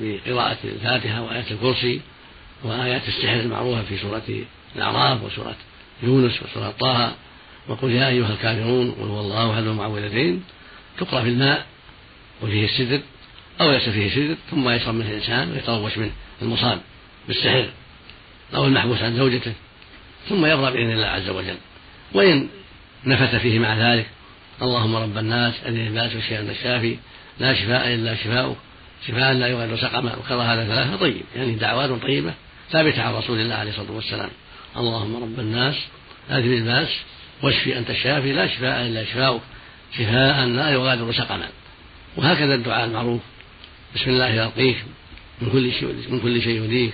بقراءة 0.00 0.58
الفاتحة 0.64 1.22
وآيات 1.22 1.52
الكرسي 1.52 2.00
وآيات 2.64 3.08
السحر 3.08 3.40
المعروفة 3.40 3.82
في 3.82 3.98
سورة 3.98 4.22
الأعراف 4.76 5.22
وسورة 5.22 5.56
يونس 6.02 6.42
وسورة 6.42 6.74
طه 6.80 7.14
وقل 7.68 7.90
يا 7.90 8.08
أيها 8.08 8.32
الكافرون 8.32 8.90
قل 8.90 9.08
هو 9.08 9.20
الله 9.20 9.54
أحد 9.54 9.62
المعوذتين 9.62 10.42
تقرأ 10.98 11.22
في 11.22 11.28
الماء 11.28 11.66
وفيه 12.42 12.64
السدر 12.64 13.00
أو 13.60 13.70
ليس 13.70 13.88
فيه 13.88 14.10
سدر 14.14 14.36
ثم 14.50 14.68
يشرب 14.68 14.94
منه 14.94 15.10
الإنسان 15.10 15.52
ويتروش 15.52 15.98
منه 15.98 16.12
المصاب 16.42 16.80
بالسحر 17.28 17.68
أو 18.54 18.64
المحبوس 18.64 19.02
عن 19.02 19.16
زوجته 19.16 19.52
ثم 20.28 20.46
يبرأ 20.46 20.70
بإذن 20.70 20.90
الله 20.90 21.06
عز 21.06 21.28
وجل. 21.28 21.56
وإن 22.14 22.48
نفث 23.06 23.34
فيه 23.34 23.58
مع 23.58 23.92
ذلك. 23.92 24.06
اللهم 24.62 24.96
رب 24.96 25.18
الناس 25.18 25.54
أذن 25.66 25.86
الناس 25.86 26.14
والشيء 26.14 26.40
الشافي. 26.40 26.96
لا 27.38 27.54
شفاء 27.54 27.94
إلا 27.94 28.14
شفاؤك. 28.14 28.56
شفاء 29.08 29.32
لا 29.32 29.46
يغادر 29.46 29.76
سقما. 29.76 30.16
وكرر 30.16 30.42
هذا 30.42 30.64
ثلاثة. 30.64 30.96
طيب 30.96 31.22
يعني 31.36 31.54
دعوات 31.54 31.90
طيبة 32.02 32.34
ثابتة 32.70 33.02
عن 33.02 33.14
رسول 33.14 33.40
الله 33.40 33.54
عليه 33.54 33.70
الصلاة 33.70 33.92
والسلام. 33.92 34.30
اللهم 34.76 35.16
رب 35.16 35.40
الناس 35.40 35.74
أذهب 36.30 36.52
الباس 36.52 36.88
واشفي 37.42 37.78
أنت 37.78 37.90
الشافي. 37.90 38.32
لا 38.32 38.46
شفاء 38.46 38.86
إلا 38.86 39.04
شفاؤك. 39.04 39.40
شفاء 39.98 40.46
لا 40.46 40.70
يغادر 40.70 41.12
سقما. 41.12 41.48
وهكذا 42.16 42.54
الدعاء 42.54 42.84
المعروف. 42.84 43.20
بسم 43.94 44.10
الله 44.10 44.28
يرقيك. 44.28 44.76
من 45.42 45.50
كل 45.50 45.72
شيء 45.72 45.94
من 46.10 46.20
كل 46.20 46.42
شيء 46.42 46.56
يؤذيك 46.56 46.92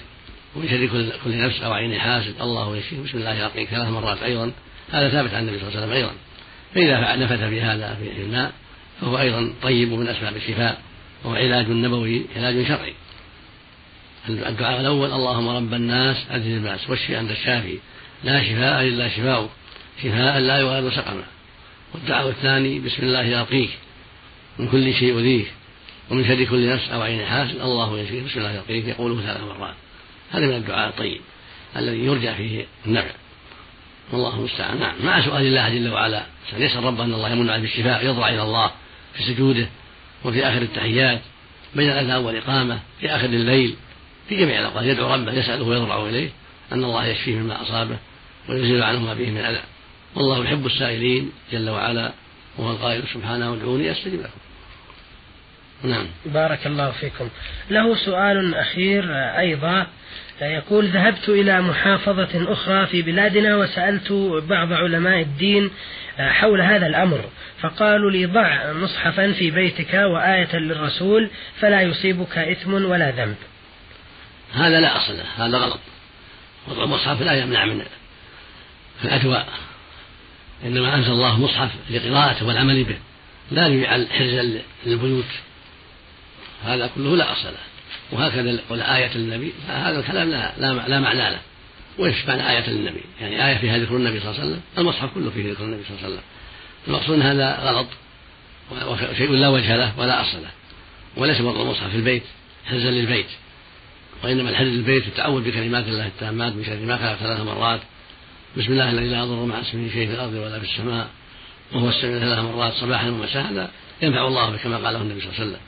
ومن 0.57 0.69
شر 0.69 0.87
كل, 1.25 1.39
نفس 1.39 1.61
أو 1.63 1.73
عين 1.73 1.99
حاسد. 1.99 2.41
الله 2.41 2.77
يشفيك. 2.77 2.99
بسم 2.99 3.19
الله 3.19 3.35
يرقيك. 3.35 3.69
ثلاث 3.69 3.89
مرات 3.89 4.23
أيضا. 4.23 4.53
هذا 4.91 5.09
ثابت 5.09 5.35
عن 5.35 5.43
النبي 5.43 5.59
صلى 5.59 5.69
الله 5.69 5.81
عليه 5.81 5.87
وسلم 5.87 5.97
أيضا. 5.97 6.13
فإذا 6.75 7.17
نفث 7.17 7.45
في 7.45 7.61
هذا 7.61 7.95
في 7.95 8.23
الماء 8.23 8.53
فهو 9.01 9.19
أيضا 9.19 9.53
طيب 9.63 9.93
من 9.93 10.09
أسباب 10.09 10.37
الشفاء 10.37 10.81
وهو 11.25 11.35
علاج 11.35 11.69
نبوي 11.69 12.23
علاج 12.37 12.67
شرعي. 12.69 12.95
الدعاء 14.29 14.81
الأول 14.81 15.13
اللهم 15.13 15.49
رب 15.49 15.75
الناس 15.75 16.17
أذهب 16.31 16.47
البأس 16.47 16.91
واشفي 16.91 17.21
أنت 17.21 17.31
الشافي. 17.31 17.79
لا 18.25 18.43
شفاء 18.43 18.83
إلا 18.83 19.09
شفاؤك 19.09 19.51
شفاء 20.03 20.39
لا 20.39 20.59
يغادر 20.59 20.91
سقما. 20.91 21.25
والدعاء 21.95 22.29
الثاني 22.29 22.79
بسم 22.79 23.03
الله 23.03 23.23
يرقيك 23.23 23.71
من 24.59 24.69
كل 24.69 24.95
شيء 24.95 25.09
يؤذيك 25.09 25.53
ومن 26.11 26.29
شر 26.29 26.45
كل 26.45 26.69
نفس 26.69 26.89
أو 26.89 27.03
عين 27.03 27.27
حاسد 27.27 27.61
الله 27.61 27.99
يشفيك 27.99 28.25
بسم 28.25 28.39
الله 28.39 28.53
يرقيك 28.53 28.85
يقوله 28.89 29.23
ثلاث 29.23 29.41
مرات. 29.41 29.75
هذا 30.31 30.47
من 30.47 30.55
الدعاء 30.55 30.89
الطيب 30.89 31.21
الذي 31.77 31.99
يرجى 31.99 32.35
فيه 32.35 32.67
النفع. 32.87 33.11
والله 34.13 34.39
المستعان. 34.39 34.81
نعم. 34.81 34.95
مع 35.05 35.25
سؤال 35.25 35.43
الله 35.43 35.69
جل 35.69 35.93
وعلا. 35.93 36.23
يسأل 36.57 36.85
ربه 36.85 37.05
أن 37.05 37.15
الله 37.15 37.31
يمن 37.31 37.51
عليه 37.51 37.63
بالشفاء 37.63 38.07
يضرع 38.07 38.29
إلى 38.29 38.43
الله 38.43 38.71
في 39.15 39.23
سجوده 39.23 39.69
وفي 40.25 40.47
آخر 40.47 40.63
التحيات 40.63 41.21
بين 41.75 41.91
الأذان 41.91 42.25
والإقامة 42.25 42.79
في 43.01 43.11
آخر 43.11 43.25
الليل 43.25 43.77
في 44.29 44.37
جميع 44.37 44.61
الأوقات. 44.61 44.85
يدعو 44.85 45.15
ربه 45.15 45.33
يسأله 45.33 45.65
ويضرع 45.65 46.09
إليه 46.09 46.31
أن 46.73 46.85
الله 46.85 47.07
يشفيه 47.07 47.35
مما 47.35 47.63
أصابه 47.63 47.97
ويزيل 48.49 48.83
عنه 48.83 49.01
ما 49.01 49.15
به 49.15 49.31
من 49.31 49.41
أذى. 49.41 49.63
والله 50.15 50.45
يحب 50.45 50.67
السائلين 50.67 51.33
جل 51.53 51.71
وعلا 51.71 52.13
وهو 52.59 52.71
القائل 52.71 53.03
سبحانه 53.15 53.55
ادعوني 53.55 53.93
أستجب 53.93 54.21
لكم. 54.21 54.41
نعم. 55.83 56.07
بارك 56.27 56.67
الله 56.67 56.91
فيكم. 56.91 57.29
له 57.71 57.95
سؤال 57.95 58.55
أخير 58.55 59.05
أيضا. 59.39 59.87
يقول 60.41 60.87
ذهبت 60.87 61.29
إلى 61.29 61.61
محافظة 61.61 62.53
أخرى 62.53 62.87
في 62.87 63.03
بلادنا 63.03 63.57
وسألت 63.57 64.13
بعض 64.49 64.73
علماء 64.73 65.21
الدين 65.21 65.71
حول 66.19 66.61
هذا 66.61 66.87
الأمر. 66.87 67.25
فقالوا 67.61 68.11
لي 68.11 68.27
ضع 68.27 68.73
مصحفا 68.73 69.33
في 69.33 69.51
بيتك 69.51 69.95
وآية 69.95 70.57
للرسول 70.57 71.31
فلا 71.61 71.83
يصيبك 71.83 72.39
إثم 72.39 72.75
ولا 72.75 73.11
ذنب. 73.11 73.37
هذا 74.55 74.81
لا 74.81 74.97
أصل 74.97 75.17
له 75.17 75.47
هذا 75.47 75.59
غلط. 75.59 75.81
وضع 76.69 76.85
المصحف 76.85 77.23
لا 77.23 77.33
يمنع 77.43 77.65
من 77.65 77.83
الأدواء 79.05 79.49
إنما 80.65 80.95
أنزل 80.95 81.13
الله 81.13 81.41
مصحف 81.41 81.71
لقراءته 81.91 82.47
والعمل 82.47 82.85
به 82.85 82.97
لا 83.51 83.69
ليجعل 83.69 84.07
حرزا 84.11 84.61
للبيوت. 84.87 85.25
هذا 86.65 86.91
كله 86.95 87.17
لا 87.17 87.33
أصل. 87.33 87.49
له 87.49 87.76
وهكذا 88.13 88.61
آية 88.97 89.17
للنبي 89.17 89.53
هذا 89.69 90.01
الكلام 90.01 90.31
لا, 90.31 90.53
لا, 90.59 90.89
لا 90.89 91.01
معنى 91.01 91.31
له. 91.31 91.41
ويش 91.99 92.27
معنى 92.29 92.51
آية 92.51 92.71
للنبي؟ 92.71 93.01
يعني 93.21 93.49
آية 93.49 93.59
فيها 93.59 93.79
ذكر 93.79 93.97
النبي 93.97 94.21
صلى 94.21 94.31
الله 94.31 94.41
عليه 94.41 94.51
وسلم؟ 94.51 94.63
المصحف 94.79 95.15
كله 95.15 95.31
فيه 95.31 95.51
ذكر 95.53 95.65
النبي 95.65 95.83
صلى 95.89 95.97
الله 95.97 96.05
عليه 96.05 96.15
وسلم. 96.15 96.25
المقصود 96.89 97.21
هذا 97.21 97.59
غلط 97.63 97.87
وشيء 98.89 99.31
لا 99.31 99.49
وجه 99.49 99.77
له 99.77 99.99
ولا 99.99 100.21
أصل 100.21 100.43
له. 100.43 100.51
وليس 101.17 101.41
وضع 101.41 101.63
المصحف 101.63 101.91
في 101.91 101.97
البيت 101.97 102.23
حرزا 102.67 102.91
للبيت. 102.91 103.27
وإنما 104.25 104.51
الحرز 104.51 104.69
البيت 104.69 105.07
التعوذ 105.07 105.43
بكلمات 105.43 105.89
الله 105.89 106.07
التامات 106.07 106.53
من 106.53 106.65
شر 106.65 106.77
ما 106.77 106.97
خلق 106.97 107.15
ثلاث 107.15 107.41
مرات. 107.41 107.81
بسم 108.57 108.73
الله 108.73 108.91
الذي 108.91 109.09
لا 109.09 109.19
يضر 109.19 109.45
مع 109.45 109.61
اسمه 109.61 109.91
شيء 109.93 110.07
في 110.07 110.15
الأرض 110.15 110.33
ولا 110.35 110.59
في 110.59 110.65
السماء 110.65 111.09
وهو 111.73 111.89
السميع 111.89 112.19
ثلاث 112.19 112.39
مرات 112.39 112.73
صباحا 112.73 113.09
ومساء 113.09 113.53
هذا 113.53 113.71
ينفع 114.03 114.27
الله 114.29 114.57
كما 114.57 114.77
قاله 114.77 115.03
النبي 115.03 115.21
صلى 115.21 115.31
الله 115.31 115.41
عليه 115.41 115.51
وسلم. 115.51 115.61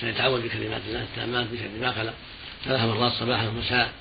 سيتعوذ 0.00 0.42
بكلمات 0.42 0.80
الله 0.88 1.02
التامات 1.02 1.46
من 1.52 1.58
شر 1.58 1.86
ما 1.86 1.92
خلق. 1.92 2.14
ثلاث 2.64 2.80
مرات 2.80 3.12
صباحا 3.12 3.48
ومساء 3.48 3.92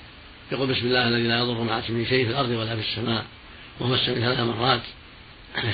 يقول 0.51 0.67
بسم 0.67 0.87
الله 0.87 1.07
الذي 1.07 1.27
لا 1.27 1.39
يضر 1.39 1.63
مع 1.63 1.79
اسمه 1.79 2.05
شيء 2.05 2.25
في 2.25 2.31
الأرض 2.31 2.49
ولا 2.49 2.75
في 2.75 2.81
السماء 2.81 3.25
وهو 3.79 3.93
السميع 3.93 4.19
ثلاث 4.19 4.39
مرات. 4.39 4.81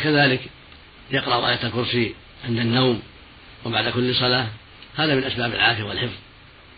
كذلك 0.03 0.41
يقرأ 1.11 1.49
آية 1.49 1.63
الكرسي 1.63 2.15
عند 2.45 2.59
النوم 2.59 3.01
وبعد 3.65 3.89
كل 3.89 4.15
صلاة 4.15 4.47
هذا 4.95 5.15
من 5.15 5.23
أسباب 5.23 5.53
العافية 5.53 5.83
والحفظ. 5.83 6.13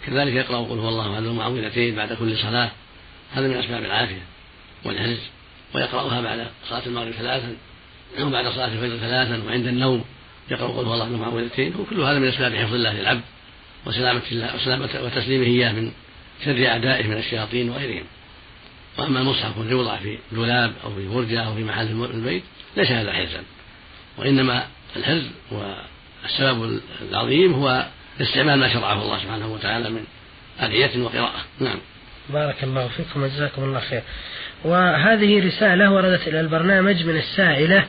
كذلك 0.06 0.34
يقرأ 0.34 0.58
قل 0.58 0.80
هو 0.80 0.90
الله 0.90 1.14
أحد 1.14 1.24
المعوذتين 1.24 1.96
بعد 1.96 2.14
كل 2.14 2.38
صلاة 2.38 2.72
هذا 3.34 3.48
من 3.48 3.58
أسباب 3.58 3.86
العافية 3.86 4.22
والحرز 4.86 5.20
ويقرأها 5.76 6.22
بعد 6.22 6.48
صلاة 6.70 6.86
المغرب 6.86 7.12
ثلاثا 7.12 7.56
أو 8.20 8.30
بعد 8.30 8.48
صلاة 8.48 8.68
الفجر 8.68 8.98
ثلاثا 8.98 9.44
وعند 9.46 9.68
النوم. 9.68 10.04
يقرأ 10.52 10.68
قل 10.68 10.86
هو 10.86 10.94
الله 10.94 11.08
المعوذتين 11.08 11.74
وكل 11.80 12.02
هذا 12.02 12.20
من 12.20 12.28
أسباب 12.28 12.56
حفظ 12.56 12.74
الله 12.74 12.94
للعبد 12.94 13.22
وسلامة 13.86 14.22
الله 14.32 14.56
وسلامة 14.56 14.90
وتسليمه 15.04 15.46
إياه 15.46 15.72
من 15.72 15.92
شر 16.46 16.68
أعدائه 16.68 17.08
من 17.08 17.18
الشياطين 17.18 17.70
وغيرهم. 17.70 18.06
وأما 18.98 19.20
المصحف 19.20 19.58
الذي 19.58 19.72
يوضع 19.72 19.98
في 19.98 20.18
دولاب 20.32 20.74
أو 20.84 20.96
في 20.96 21.10
فرجة 21.10 21.42
أو 21.42 21.56
في 21.56 21.64
محل 21.64 22.10
البيت 22.14 22.44
ليس 22.78 22.92
هذا 22.92 23.14
حرزا. 23.14 23.44
وإنما 24.18 24.68
الحرز 24.96 25.24
والسبب 25.52 26.80
العظيم 27.10 27.54
هو 27.54 27.86
استعمال 28.22 28.60
ما 28.60 28.74
شرعه 28.74 29.02
الله 29.02 29.18
سبحانه 29.18 29.54
وتعالى 29.54 29.90
من 29.90 30.04
أدعية 30.60 31.04
وقراءة. 31.04 31.46
نعم. 31.60 31.80
بارك 32.30 32.64
الله 32.64 32.88
فيكم 32.88 33.24
وجزاكم 33.24 33.64
الله 33.64 33.80
خير. 33.80 34.04
وهذه 34.64 35.48
رسالة 35.48 35.92
وردت 35.92 36.28
إلى 36.28 36.40
البرنامج 36.40 37.06
من 37.06 37.18
السائلة 37.18 37.86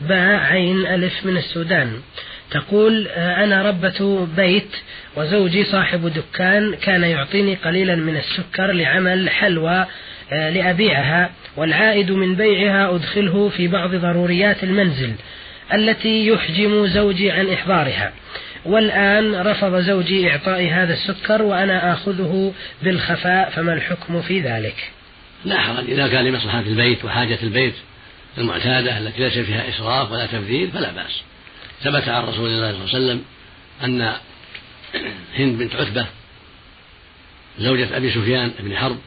باء 0.00 0.40
عين 0.40 0.86
ألف 0.86 1.26
من 1.26 1.36
السودان. 1.36 2.00
تقول 2.50 3.08
آه، 3.08 3.44
أنا 3.44 3.62
ربة 3.62 4.26
بيت 4.36 4.76
وزوجي 5.16 5.64
صاحب 5.64 6.06
دكان 6.06 6.74
كان 6.74 7.04
يعطيني 7.04 7.54
قليلا 7.54 7.96
من 7.96 8.16
السكر 8.16 8.72
لعمل 8.72 9.30
حلوى 9.30 9.86
آه، 10.32 10.50
لأبيعها 10.50 11.30
والعائد 11.56 12.10
من 12.10 12.34
بيعها 12.34 12.94
أدخله 12.94 13.48
في 13.48 13.68
بعض 13.68 13.94
ضروريات 13.94 14.64
المنزل 14.64 15.12
التي 15.74 16.26
يحجم 16.26 16.86
زوجي 16.86 17.30
عن 17.30 17.50
إحضارها. 17.50 18.12
والآن 18.64 19.34
رفض 19.34 19.80
زوجي 19.80 20.30
إعطائي 20.30 20.70
هذا 20.70 20.92
السكر 20.92 21.42
وأنا 21.42 21.92
آخذه 21.92 22.52
بالخفاء 22.82 23.50
فما 23.50 23.72
الحكم 23.72 24.22
في 24.22 24.40
ذلك؟ 24.40 24.90
لا 25.44 25.58
حرج. 25.58 25.90
إذا 25.90 26.08
كان 26.08 26.24
لمصلحة 26.24 26.60
البيت 26.60 27.04
وحاجة 27.04 27.38
البيت 27.42 27.74
المعتادة 28.38 28.98
التي 28.98 29.22
ليس 29.22 29.38
فيها 29.38 29.68
إسراف 29.68 30.12
ولا 30.12 30.26
تبذير 30.26 30.70
فلا 30.70 30.92
بأس. 30.92 31.22
ثبت 31.82 32.08
عن 32.08 32.24
رسول 32.24 32.48
الله 32.48 32.72
صلى 32.72 32.84
الله 32.84 32.94
عليه 32.94 33.04
وسلم 33.04 33.24
أن 33.84 34.16
هند 35.34 35.58
بنت 35.58 35.74
عتبة 35.74 36.06
زوجة 37.58 37.96
أبي 37.96 38.10
سفيان 38.10 38.52
بن 38.58 38.76
حرب 38.76 38.98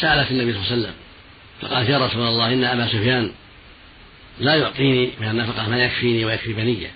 سألت 0.00 0.30
النبي 0.30 0.52
صلى 0.52 0.62
الله 0.62 0.72
عليه 0.72 0.82
وسلم 0.82 0.94
فقالت 1.60 1.88
يا 1.88 1.98
رسول 1.98 2.22
الله 2.22 2.52
إن 2.52 2.64
أبا 2.64 2.86
سفيان 2.86 3.32
لا 4.40 4.54
يعطيني 4.54 5.10
من 5.20 5.28
النفقة 5.28 5.68
ما 5.68 5.84
يكفيني 5.84 6.24
ويكفي 6.24 6.52
بنية. 6.52 6.90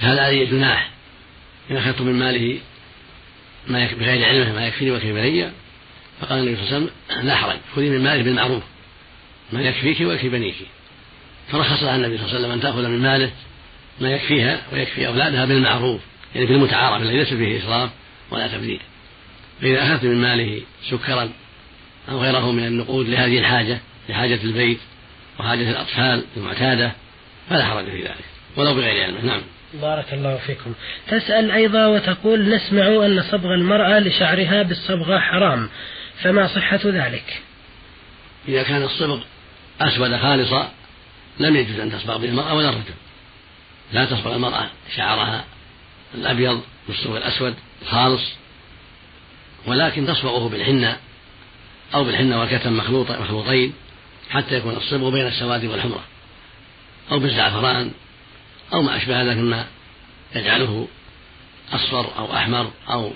فهل 0.00 0.18
علي 0.18 0.46
جناح. 0.46 0.90
إن 1.70 1.76
أخذت 1.76 2.00
من 2.00 2.12
ماله 2.12 2.58
ما 3.66 3.88
بغير 3.92 4.24
علمه 4.24 4.52
ما 4.52 4.66
يكفيني 4.66 4.90
ويكفي 4.90 5.12
بنية. 5.12 5.52
فقال 6.20 6.38
النبي 6.38 6.56
صلى 6.56 6.64
الله 6.64 6.74
عليه 6.74 6.86
وسلم 6.86 7.26
لا 7.26 7.34
حرج 7.36 7.56
خذي 7.76 7.90
من 7.90 8.04
ماله 8.04 8.22
بالمعروف. 8.22 8.62
ما 9.52 9.60
يكفيك 9.62 10.00
ويكفي 10.00 10.28
بنيك. 10.28 10.54
فرخص 11.52 11.82
لها 11.82 11.96
النبي 11.96 12.18
صلى 12.18 12.26
الله 12.26 12.36
عليه 12.36 12.46
وسلم 12.46 12.52
أن 12.52 12.60
تأخذ 12.60 12.88
من 12.88 12.98
ماله 12.98 13.30
ما 14.00 14.10
يكفيها 14.10 14.62
ويكفي 14.72 15.06
أولادها 15.06 15.44
بالمعروف 15.44 16.00
يعني 16.34 16.46
بالمتعارف 16.46 17.02
الذي 17.02 17.16
ليس 17.16 17.34
فيه 17.34 17.58
إسراف 17.58 17.90
ولا 18.30 18.46
تبذير. 18.46 18.80
فإذا 19.60 19.82
أخذت 19.82 20.04
من 20.04 20.16
ماله 20.16 20.62
سكرا 20.90 21.30
أو 22.08 22.18
غيره 22.18 22.52
من 22.52 22.66
النقود 22.66 23.08
لهذه 23.08 23.38
الحاجة 23.38 23.78
لحاجة 24.08 24.38
البيت 24.44 24.78
وحاجة 25.40 25.70
الأطفال 25.70 26.24
المعتادة 26.36 26.92
فلا 27.50 27.64
حرج 27.64 27.84
في 27.84 28.02
ذلك. 28.02 28.24
ولو 28.56 28.74
بغير 28.74 29.04
علمه 29.04 29.24
نعم. 29.24 29.42
بارك 29.74 30.14
الله 30.14 30.36
فيكم. 30.36 30.72
تسأل 31.08 31.50
أيضا 31.50 31.86
وتقول 31.86 32.54
نسمع 32.54 32.86
أن 32.86 33.22
صبغ 33.22 33.54
المرأة 33.54 33.98
لشعرها 33.98 34.62
بالصبغة 34.62 35.18
حرام 35.18 35.68
فما 36.22 36.46
صحة 36.46 36.80
ذلك؟ 36.84 37.42
إذا 38.48 38.62
كان 38.62 38.82
الصبغ 38.82 39.20
أسود 39.80 40.16
خالصا 40.16 40.70
لم 41.38 41.56
يجوز 41.56 41.78
أن 41.78 41.92
تصبغ 41.92 42.16
به 42.16 42.28
المرأة 42.28 42.54
ولا 42.54 42.68
الرجل. 42.68 42.94
لا 43.92 44.04
تصبغ 44.04 44.34
المرأة 44.34 44.66
شعرها 44.96 45.44
الأبيض 46.14 46.60
بالصبغ 46.88 47.16
الأسود 47.16 47.54
خالص 47.90 48.22
ولكن 49.66 50.06
تصبغه 50.06 50.48
بالحنة 50.48 50.96
أو 51.94 52.04
بالحنة 52.04 52.40
والكتم 52.40 52.76
مخلوط 52.76 53.10
مخلوطين 53.10 53.72
حتى 54.30 54.54
يكون 54.54 54.76
الصبغ 54.76 55.10
بين 55.10 55.26
السواد 55.26 55.64
والحمرة. 55.64 56.04
أو 57.12 57.18
بالزعفران 57.18 57.90
أو 58.74 58.82
ما 58.82 58.96
أشبه 58.96 59.22
ذلك 59.22 59.36
مما 59.36 59.66
يجعله 60.34 60.88
أصفر 61.72 62.18
أو 62.18 62.36
أحمر 62.36 62.70
أو 62.90 63.12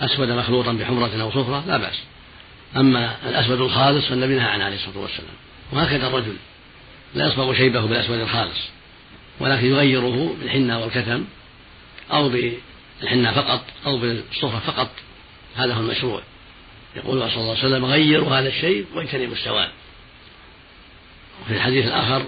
أسود 0.00 0.30
مخلوطا 0.30 0.72
بحمرة 0.72 1.22
أو 1.22 1.30
صفرة 1.30 1.64
لا 1.66 1.76
بأس. 1.76 2.00
أما 2.76 3.16
الأسود 3.28 3.60
الخالص 3.60 4.04
فالنبي 4.06 4.34
نهى 4.34 4.48
عنه 4.48 4.64
عليه 4.64 4.76
الصلاة 4.76 4.98
والسلام. 4.98 5.34
وهكذا 5.72 6.06
الرجل 6.06 6.36
لا 7.14 7.26
يصبغ 7.26 7.54
شيبه 7.54 7.80
بالأسود 7.80 8.18
الخالص 8.18 8.58
ولكن 9.40 9.66
يغيره 9.66 10.36
بالحنة 10.40 10.80
والكتم 10.80 11.24
أو 12.12 12.28
بالحنة 12.28 13.32
فقط 13.32 13.64
أو 13.86 13.98
بالصفرة 13.98 14.62
فقط 14.66 14.90
هذا 15.56 15.74
هو 15.74 15.80
المشروع. 15.80 16.22
يقول 16.96 17.18
صلى 17.18 17.36
الله 17.36 17.50
عليه 17.50 17.66
وسلم 17.66 17.84
غيروا 17.84 18.38
هذا 18.38 18.48
الشيء 18.48 18.86
واجتنبوا 18.94 19.34
السواد. 19.34 19.68
وفي 21.42 21.54
الحديث 21.54 21.86
الآخر 21.86 22.24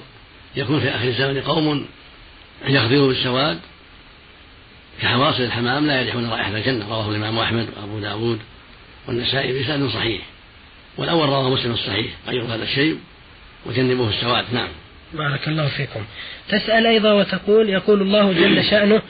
يكون 0.57 0.81
في 0.81 0.89
آخر 0.89 1.09
الزمن 1.09 1.41
قوم 1.41 1.87
يخضروا 2.67 3.09
بالسواد 3.09 3.61
كحواصل 5.03 5.43
الحمام 5.43 5.87
لا 5.87 6.01
يريحون 6.01 6.31
رائحة 6.31 6.57
الجنة 6.57 6.89
رواه 6.89 7.11
الإمام 7.11 7.39
أحمد 7.39 7.69
وأبو 7.77 7.99
داود 7.99 8.39
والنسائي 9.09 9.63
بسند 9.63 9.91
صحيح. 9.91 10.23
والأول 10.97 11.29
رواه 11.29 11.51
مسلم 11.51 11.73
الصحيح 11.73 12.07
غيروا 12.29 12.49
هذا 12.49 12.65
الشيء 12.65 12.99
وجنبوه 13.67 14.09
السواد. 14.09 14.45
نعم. 14.53 14.69
بارك 15.13 15.49
الله 15.49 15.69
فيكم. 15.69 16.05
تسأل 16.49 16.87
أيضا 16.87 17.13
وتقول 17.13 17.69
يقول 17.69 18.03
الله 18.03 18.33
جل 18.33 18.65
شأنه 18.65 19.03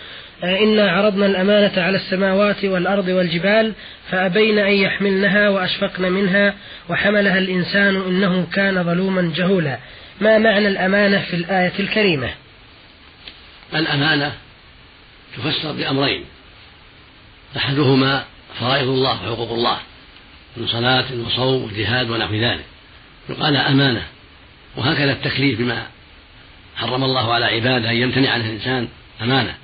آه، 0.45 0.59
إنا 0.59 0.91
عرضنا 0.91 1.27
الأمانة 1.27 1.83
على 1.83 1.97
السماوات 1.97 2.65
والأرض 2.65 3.09
والجبال 3.09 3.73
فأبين 4.11 4.59
أن 4.59 4.73
يحملنها 4.73 5.49
وأشفقن 5.49 6.03
منها 6.03 6.55
وحملها 6.89 7.39
الإنسان 7.39 7.97
إنه 7.97 8.47
كان 8.53 8.85
ظلوما 8.85 9.33
جهولا. 9.37 9.79
ما 10.21 10.39
معنى 10.39 10.69
الأمانة 10.69 11.23
في 11.31 11.37
الآية 11.37 11.73
الكريمة؟ 11.79 12.31
الأمانة 13.75 14.33
تفسر 15.37 15.73
بأمرين. 15.73 16.25
أحدهما 17.57 18.25
فرائض 18.61 18.89
الله 18.89 19.13
وحقوق 19.13 19.53
الله 19.53 19.79
من 20.57 20.67
صلاة 20.67 21.05
وصوم 21.27 21.65
وجهاد 21.65 22.11
ونحو 22.11 22.35
ذلك. 22.35 22.65
يقال 23.29 23.57
أمانة. 23.57 24.03
وهكذا 24.77 25.13
التكليف 25.13 25.59
بما 25.59 25.87
حرم 26.77 27.05
الله 27.05 27.35
على 27.35 27.45
عباده 27.45 27.91
أن 27.91 27.97
يمتنع 27.97 28.31
عنه 28.31 28.45
الإنسان 28.45 28.89
أمانة. 29.23 29.55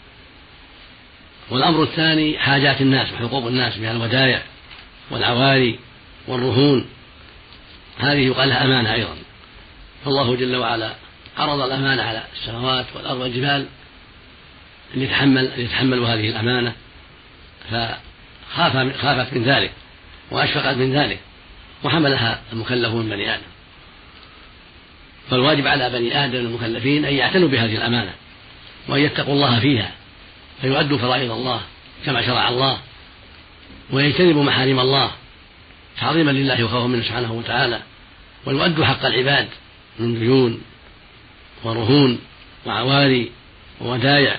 والأمر 1.50 1.82
الثاني 1.82 2.38
حاجات 2.38 2.80
الناس 2.80 3.12
وحقوق 3.12 3.46
الناس 3.46 3.78
من 3.78 3.88
الودائع 3.88 4.42
والعواري 5.10 5.78
والرهون. 6.28 6.86
هذه 7.98 8.26
يقال 8.26 8.48
لها 8.48 8.64
أمانة 8.64 8.92
أيضا. 8.92 9.16
فالله 10.04 10.36
جل 10.36 10.56
وعلا 10.56 10.94
عرض 11.38 11.60
الأمانة 11.60 12.02
على 12.02 12.22
السماوات 12.32 12.86
والأرض 12.94 13.20
والجبال 13.20 13.66
أن 14.94 15.02
يتحمل 15.02 15.46
أن 15.46 15.60
يتحملوا 15.60 16.08
هذه 16.08 16.28
الأمانة. 16.28 16.72
فخاف 17.70 18.96
خافت 18.96 19.34
من 19.34 19.44
ذلك 19.44 19.72
وأشفقت 20.30 20.76
من 20.76 20.92
ذلك 20.92 21.18
وحملها 21.84 22.40
المكلف 22.52 22.92
من 22.94 23.08
بني 23.08 23.34
آدم. 23.34 23.51
فالواجب 25.30 25.66
على 25.66 25.90
بني 25.90 26.24
آدم 26.24 26.38
المكلفين 26.38 27.04
أن 27.04 27.14
يعتنوا 27.14 27.48
بهذه 27.48 27.76
الأمانة 27.76 28.12
وأن 28.88 29.00
يتقوا 29.00 29.34
الله 29.34 29.60
فيها 29.60 29.90
فيؤدوا 30.60 30.98
فرائض 30.98 31.30
الله 31.30 31.60
كما 32.06 32.26
شرع 32.26 32.48
الله 32.48 32.78
ويجتنبوا 33.90 34.44
محارم 34.44 34.80
الله 34.80 35.10
تعظيما 36.00 36.30
لله 36.30 36.64
وخوفا 36.64 36.86
منه 36.86 37.02
سبحانه 37.02 37.32
وتعالى 37.32 37.80
ويؤدوا 38.46 38.84
حق 38.84 39.06
العباد 39.06 39.48
من 39.98 40.18
ديون 40.18 40.62
ورهون 41.64 42.18
وعواري 42.66 43.30
وودايع 43.80 44.36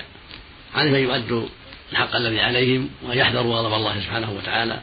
عليهم 0.74 0.94
أن 0.94 1.02
يؤدوا 1.02 1.46
الحق 1.92 2.16
الذي 2.16 2.40
عليهم 2.40 2.88
ويحذروا 3.08 3.56
غضب 3.56 3.74
الله 3.74 4.00
سبحانه 4.00 4.32
وتعالى 4.32 4.80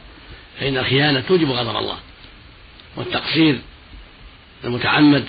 فإن 0.60 0.78
الخيانة 0.78 1.20
توجب 1.20 1.50
غضب 1.50 1.76
الله 1.76 1.98
والتقصير 2.96 3.58
المتعمد 4.64 5.24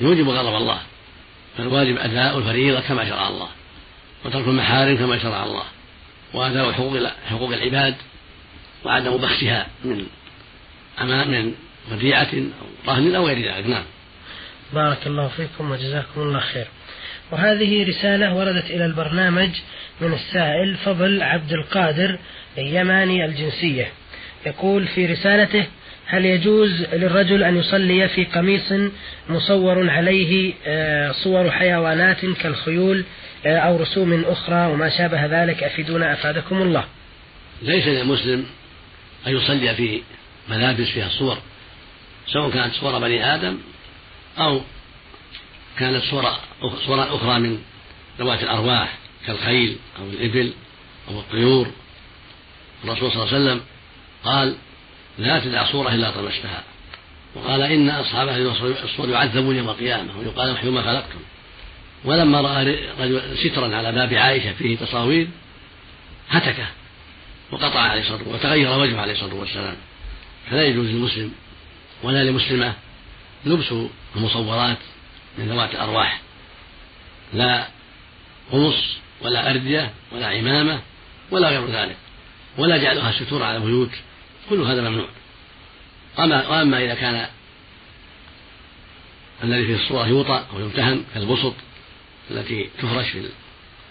يوجب 0.00 0.28
غضب 0.28 0.54
الله 0.54 0.78
فالواجب 1.58 1.98
أداء 1.98 2.38
الفريضة 2.38 2.80
كما 2.80 3.08
شرع 3.08 3.28
الله 3.28 3.48
وترك 4.24 4.48
المحارم 4.48 4.96
كما 4.96 5.18
شرع 5.18 5.44
الله 5.44 5.64
وأداء 6.34 6.72
حقوق 6.72 7.06
حقوق 7.30 7.52
العباد 7.52 7.94
وعدم 8.84 9.16
بخسها 9.16 9.66
من 9.84 10.06
أمام 11.00 11.30
من 11.30 11.54
وديعة 11.92 12.28
أو 12.32 12.92
رهن 12.92 13.14
أو 13.14 13.26
غير 13.26 13.54
ذلك. 13.54 13.66
نعم. 13.66 13.84
بارك 14.72 15.06
الله 15.06 15.28
فيكم 15.28 15.70
وجزاكم 15.70 16.20
الله 16.20 16.40
خير. 16.40 16.66
وهذه 17.30 17.88
رسالة 17.88 18.34
وردت 18.34 18.70
إلى 18.70 18.86
البرنامج 18.86 19.50
من 20.00 20.12
السائل 20.12 20.76
فضل 20.76 21.22
عبد 21.22 21.52
القادر 21.52 22.18
اليماني 22.58 23.24
الجنسية. 23.24 23.92
يقول 24.46 24.86
في 24.86 25.06
رسالته 25.06 25.66
هل 26.10 26.24
يجوز 26.24 26.82
للرجل 26.92 27.42
أن 27.42 27.56
يصلي 27.56 28.08
في 28.08 28.24
قميص 28.24 28.72
مصور 29.28 29.90
عليه 29.90 30.54
آه، 30.66 31.12
صور 31.12 31.50
حيوانات 31.50 32.26
كالخيول 32.26 33.04
آه، 33.46 33.58
أو 33.58 33.76
رسوم 33.76 34.24
أخرى 34.24 34.66
وما 34.66 34.88
شابه 34.88 35.26
ذلك؟ 35.26 35.62
أفيدونا 35.62 36.12
أفادكم 36.12 36.62
الله. 36.62 36.84
ليس 37.62 37.86
للمسلم 37.86 38.46
أن 39.26 39.36
يصلي 39.36 39.74
في 39.74 40.02
ملابس 40.48 40.86
فيها 40.86 41.08
صور 41.08 41.38
سواء 42.26 42.50
كانت 42.50 42.74
صور 42.74 42.98
بني 42.98 43.34
آدم 43.34 43.58
أو 44.38 44.60
كانت 45.78 46.02
صور 46.04 46.22
صور 46.86 47.02
أخرى 47.02 47.38
من 47.38 47.58
ذوات 48.18 48.42
الأرواح 48.42 48.98
كالخيل 49.26 49.76
أو 49.98 50.04
الإبل 50.04 50.52
أو 51.10 51.20
الطيور. 51.20 51.66
الرسول 52.84 53.12
صلى 53.12 53.22
الله 53.22 53.34
عليه 53.34 53.44
وسلم 53.44 53.60
قال 54.24 54.56
لا 55.18 55.38
تدع 55.38 55.72
صورة 55.72 55.94
إلا 55.94 56.10
طمستها 56.10 56.62
وقال 57.34 57.62
إن 57.62 57.90
أصحاب 57.90 58.28
هذه 58.28 58.56
الصور 58.84 59.08
يعذبون 59.08 59.56
يوم 59.56 59.68
القيامة 59.68 60.18
ويقال 60.18 60.50
احيوا 60.50 60.72
ما 60.72 60.82
خلقتم. 60.82 61.18
ولما 62.04 62.40
رأى 62.40 62.64
رجل 63.00 63.38
سترا 63.38 63.76
على 63.76 63.92
باب 63.92 64.14
عائشة 64.14 64.52
فيه 64.52 64.76
تصاوير 64.76 65.28
هتكه 66.28 66.66
وقطع 67.50 67.80
عليه 67.80 68.00
الصلاة 68.00 68.28
وتغير 68.28 68.78
وجهه 68.78 69.00
عليه 69.00 69.12
الصلاة 69.12 69.34
والسلام. 69.34 69.76
فلا 70.50 70.64
يجوز 70.64 70.86
للمسلم 70.86 71.32
ولا 72.02 72.24
لمسلمة 72.24 72.74
لبس 73.44 73.74
المصورات 74.16 74.78
من 75.38 75.48
ذوات 75.48 75.70
الأرواح. 75.74 76.20
لا 77.34 77.66
قمص 78.52 78.96
ولا 79.20 79.50
أردية 79.50 79.90
ولا 80.12 80.26
عمامة 80.26 80.80
ولا 81.30 81.48
غير 81.48 81.66
ذلك. 81.66 81.96
ولا 82.58 82.76
جعلها 82.76 83.12
ستور 83.12 83.42
على 83.42 83.56
البيوت 83.56 83.90
كل 84.50 84.60
هذا 84.60 84.88
ممنوع. 84.88 85.08
أما 86.18 86.48
وأما 86.48 86.84
إذا 86.84 86.94
كان 86.94 87.26
الذي 89.44 89.66
في 89.66 89.82
الصورة 89.82 90.06
يوطأ 90.06 90.46
أو 90.52 90.60
يمتهن 90.60 91.04
كالبسط 91.14 91.54
التي 92.30 92.70
تفرش 92.78 93.08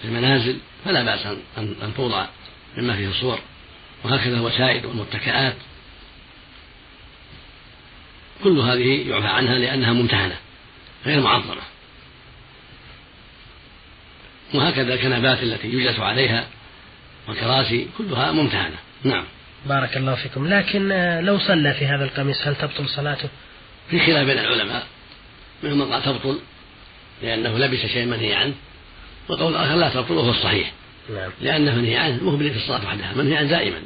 في 0.01 0.05
المنازل 0.05 0.57
فلا 0.85 1.03
بأس 1.03 1.25
أن 1.57 1.93
توضع 1.97 2.25
مما 2.77 2.95
فيه 2.95 3.07
الصور. 3.07 3.39
وهكذا 4.03 4.37
الوسائد 4.37 4.85
والمتكئات. 4.85 5.55
كل 8.43 8.59
هذه 8.59 9.09
يعفى 9.09 9.27
عنها 9.27 9.55
لأنها 9.55 9.93
ممتهنة 9.93 10.37
غير 11.05 11.21
معظمة. 11.21 11.61
وهكذا 14.53 14.93
الكنبات 14.93 15.43
التي 15.43 15.67
يجلس 15.67 15.99
عليها 15.99 16.47
والكراسي 17.27 17.87
كلها 17.97 18.31
ممتهنة. 18.31 18.77
نعم. 19.03 19.23
بارك 19.65 19.97
الله 19.97 20.15
فيكم. 20.15 20.47
لكن 20.47 20.91
آه، 20.91 21.21
لو 21.21 21.39
صلى 21.39 21.73
في 21.73 21.85
هذا 21.85 22.03
القميص 22.03 22.47
هل 22.47 22.55
تبطل 22.55 22.89
صلاته؟ 22.89 23.29
في 23.89 23.99
خلاف 23.99 24.25
بين 24.25 24.39
العلماء 24.39 24.87
منهم 25.63 25.77
من 25.79 25.93
قال 25.93 26.03
تبطل 26.03 26.39
لأنه 27.23 27.57
لبس 27.57 27.85
شيء 27.85 28.05
منهي 28.05 28.33
عنه 28.33 28.53
وقول 29.29 29.55
آخر 29.55 29.75
لا 29.75 29.89
تبطل 29.89 30.13
وهو 30.13 30.31
الصحيح. 30.31 30.71
نعم. 31.09 31.31
لأنه 31.41 31.75
منهي 31.75 31.97
عنه 31.97 32.23
مو 32.23 32.37
في 32.37 32.55
الصلاة 32.55 32.85
وحدها 32.85 33.13
منهي 33.15 33.37
عنه 33.37 33.49
دائما 33.49 33.81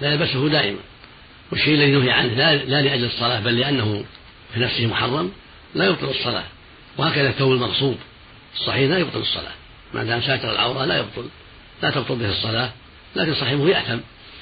لا 0.00 0.12
يلبسه 0.12 0.48
دائما. 0.48 0.78
والشيء 1.52 1.74
الذي 1.74 1.90
نهي 1.90 2.10
عنه 2.10 2.34
لا, 2.34 2.54
لا 2.54 2.82
لأجل 2.82 3.04
الصلاة 3.04 3.40
بل 3.40 3.58
لأنه 3.58 4.04
في 4.54 4.60
نفسه 4.60 4.86
محرم 4.86 5.32
لا 5.74 5.86
يبطل 5.86 6.10
الصلاة. 6.10 6.44
وهكذا 6.96 7.28
الثوب 7.28 7.52
المغصوب 7.52 7.96
الصحيح 8.54 8.90
لا 8.90 8.98
يبطل 8.98 9.20
الصلاة. 9.20 9.52
ما 9.94 10.04
دام 10.04 10.22
ساتر 10.22 10.52
العورة 10.52 10.84
لا 10.84 10.98
يبطل 10.98 11.28
لا 11.82 11.90
تبطل 11.90 12.16
به 12.16 12.30
الصلاة 12.30 12.70
لكن 13.16 13.34
صاحبه 13.34 13.68
يأثم. 13.68 13.98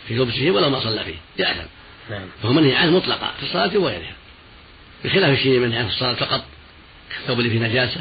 في 0.09 0.15
لبسه 0.15 0.51
ولو 0.51 0.71
ما 0.71 0.81
صلى 0.81 1.05
فيه 1.05 1.45
يأثم 1.45 1.69
نعم. 2.11 2.29
فهو 2.43 2.53
منهي 2.53 2.77
عنه 2.77 2.97
مطلقا 2.97 3.31
في 3.39 3.43
الصلاة 3.43 3.79
وغيرها. 3.79 4.15
بخلاف 5.05 5.39
الشيء 5.39 5.59
منهي 5.59 5.79
عنه 5.79 5.89
في 5.89 5.95
الصلاة 5.95 6.15
فقط 6.15 6.45
الثوب 7.21 7.39
اللي 7.39 7.51
فيه 7.51 7.59
نجاسة 7.59 8.01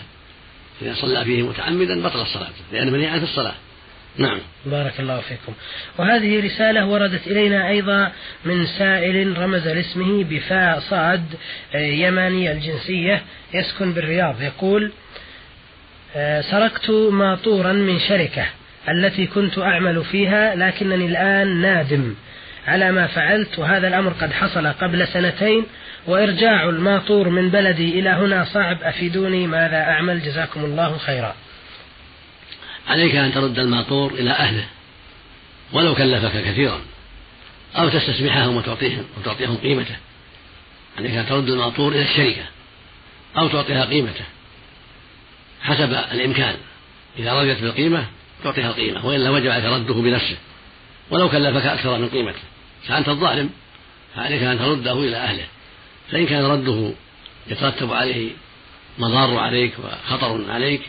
إذا 0.82 0.94
صلى 0.94 1.26
فيه 1.26 1.42
متعمدا 1.42 2.02
بطل 2.02 2.22
الصلاة 2.22 2.50
لأنه 2.72 2.92
منهي 2.92 3.08
عنه 3.08 3.20
في 3.20 3.32
الصلاة. 3.32 3.56
نعم. 4.18 4.40
بارك 4.66 5.00
الله 5.00 5.22
فيكم. 5.22 5.54
وهذه 5.98 6.46
رسالة 6.46 6.86
وردت 6.86 7.28
إلينا 7.28 7.70
أيضا 7.70 8.12
من 8.46 8.66
سائل 8.66 9.38
رمز 9.38 9.68
لاسمه 9.68 10.24
بفاء 10.24 10.80
صاد 10.80 11.26
آه، 11.76 11.78
يماني 11.78 12.52
الجنسية 12.52 13.24
يسكن 13.54 13.94
بالرياض 13.94 14.42
يقول 14.42 14.92
آه، 16.16 16.42
سرقت 16.42 16.90
ماطورا 16.90 17.74
من 17.74 18.00
شركة. 18.00 18.46
التي 18.90 19.28
كنت 19.28 19.58
أعمل 19.58 20.04
فيها 20.04 20.56
لكنني 20.56 21.06
الآن 21.06 21.62
نادم 21.62 22.16
على 22.68 22.92
ما 22.92 23.08
فعلت 23.08 23.60
وهذا 23.60 23.88
الأمر 23.88 24.12
قد 24.12 24.32
حصل 24.34 24.68
قبل 24.68 25.08
سنتين 25.08 25.66
وإرجاع 26.08 26.70
الماطور 26.70 27.30
من 27.30 27.50
بلدي 27.50 28.00
إلى 28.00 28.10
هنا 28.10 28.46
صعب 28.46 28.84
أفيدوني 28.84 29.48
ماذا 29.48 29.78
أعمل؟ 29.78 30.22
جزاكم 30.22 30.66
الله 30.66 30.98
خيرا. 30.98 31.36
عليك 32.88 33.16
أن 33.16 33.34
ترد 33.34 33.60
الماطور 33.60 34.14
إلى 34.14 34.32
أهله 34.32 34.66
ولو 35.74 35.96
كلفك 35.96 36.44
كثيرا 36.44 36.82
أو 37.76 37.90
تستسمحهم 37.90 38.56
وتعطيهم 38.56 39.06
وتعطيهم 39.18 39.58
قيمته. 39.58 39.96
عليك 40.98 41.12
أن 41.12 41.26
ترد 41.26 41.50
الماطور 41.50 41.92
إلى 41.92 42.02
الشركة 42.02 42.44
أو 43.38 43.48
تعطيها 43.48 43.86
قيمته 43.86 44.26
حسب 45.62 45.94
الإمكان. 46.12 46.56
إذا 47.20 47.34
رضيت 47.34 47.62
بالقيمة 47.62 48.06
تعطيها 48.44 48.70
القيمة 48.70 49.06
وإلا 49.06 49.30
وجب 49.30 49.50
عليك 49.50 49.66
رده 49.66 49.94
بنفسه. 49.94 50.38
ولو 51.10 51.30
كلفك 51.30 51.66
أكثر 51.66 51.98
من 51.98 52.10
قيمته. 52.10 52.40
فأنت 52.88 53.10
الظالم 53.10 53.50
فعليك 54.16 54.44
أن 54.44 54.60
ترده 54.60 54.94
إلى 54.94 55.18
أهله. 55.18 55.46
فإن 56.12 56.26
كان 56.26 56.46
رده 56.46 56.92
يترتب 57.48 57.94
عليه 57.94 58.30
مضار 59.00 59.38
عليك 59.38 59.74
وخطر 59.80 60.52
عليك 60.52 60.82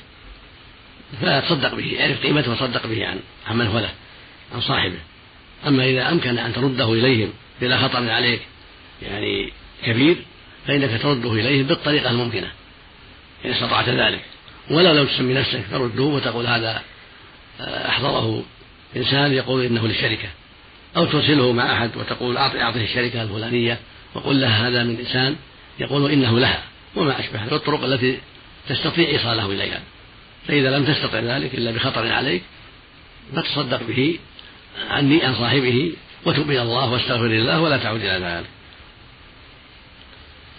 فلا 1.21 1.41
تصدق 1.41 1.75
به 1.75 1.97
اعرف 2.01 2.23
قيمته 2.23 2.53
وصدق 2.53 2.87
به 2.87 3.07
عن 3.07 3.21
عمن 3.47 3.67
هو 3.67 3.79
له 3.79 3.91
عن 4.55 4.61
صاحبه. 4.61 4.99
أما 5.67 5.85
إذا 5.85 6.09
أمكن 6.09 6.38
أن 6.38 6.53
ترده 6.53 6.93
إليهم 6.93 7.33
بلا 7.61 7.79
خطر 7.79 8.11
عليك 8.11 8.41
يعني 9.03 9.53
كبير 9.85 10.17
فإنك 10.67 11.03
ترده 11.03 11.33
إليهم 11.33 11.67
بالطريقة 11.67 12.11
الممكنة 12.11 12.51
إن 13.45 13.51
استطعت 13.51 13.88
ذلك. 13.88 14.21
ولا 14.71 14.95
لو 14.95 15.05
تسمي 15.05 15.35
نفسك 15.35 15.62
ترده 15.71 16.03
وتقول 16.03 16.47
هذا 16.47 16.83
أحضره 17.61 18.43
إنسان 18.97 19.33
يقول 19.33 19.65
إنه 19.65 19.87
للشركة 19.88 20.29
أو 20.97 21.05
ترسله 21.05 21.53
مع 21.53 21.73
أحد 21.73 21.97
وتقول 21.97 22.37
أعطي 22.37 22.62
أعطيه 22.62 22.85
الشركة 22.85 23.23
الفلانية 23.23 23.79
وقل 24.15 24.41
لها 24.41 24.69
هذا 24.69 24.85
من 24.85 24.97
إنسان 24.97 25.37
يقول 25.79 26.11
إنه 26.11 26.38
لها 26.38 26.62
وما 26.97 27.21
أشبه 27.21 27.57
الطرق 27.57 27.85
التي 27.85 28.19
تستطيع 28.69 29.09
إيصاله 29.09 29.47
إليها. 29.47 29.81
فإذا 30.49 30.79
لم 30.79 30.85
تستطع 30.85 31.19
ذلك 31.19 31.55
إلا 31.55 31.71
بخطر 31.71 32.12
عليك 32.12 32.43
فتصدق 33.37 33.83
به 33.83 34.19
عني 34.91 35.25
عن 35.25 35.35
صاحبه 35.35 35.93
وتب 36.25 36.51
إلى 36.51 36.62
الله 36.62 36.93
واستغفر 36.93 37.27
الله 37.27 37.61
ولا 37.61 37.77
تعود 37.77 38.01
إلى 38.01 38.25
ذلك. 38.25 38.47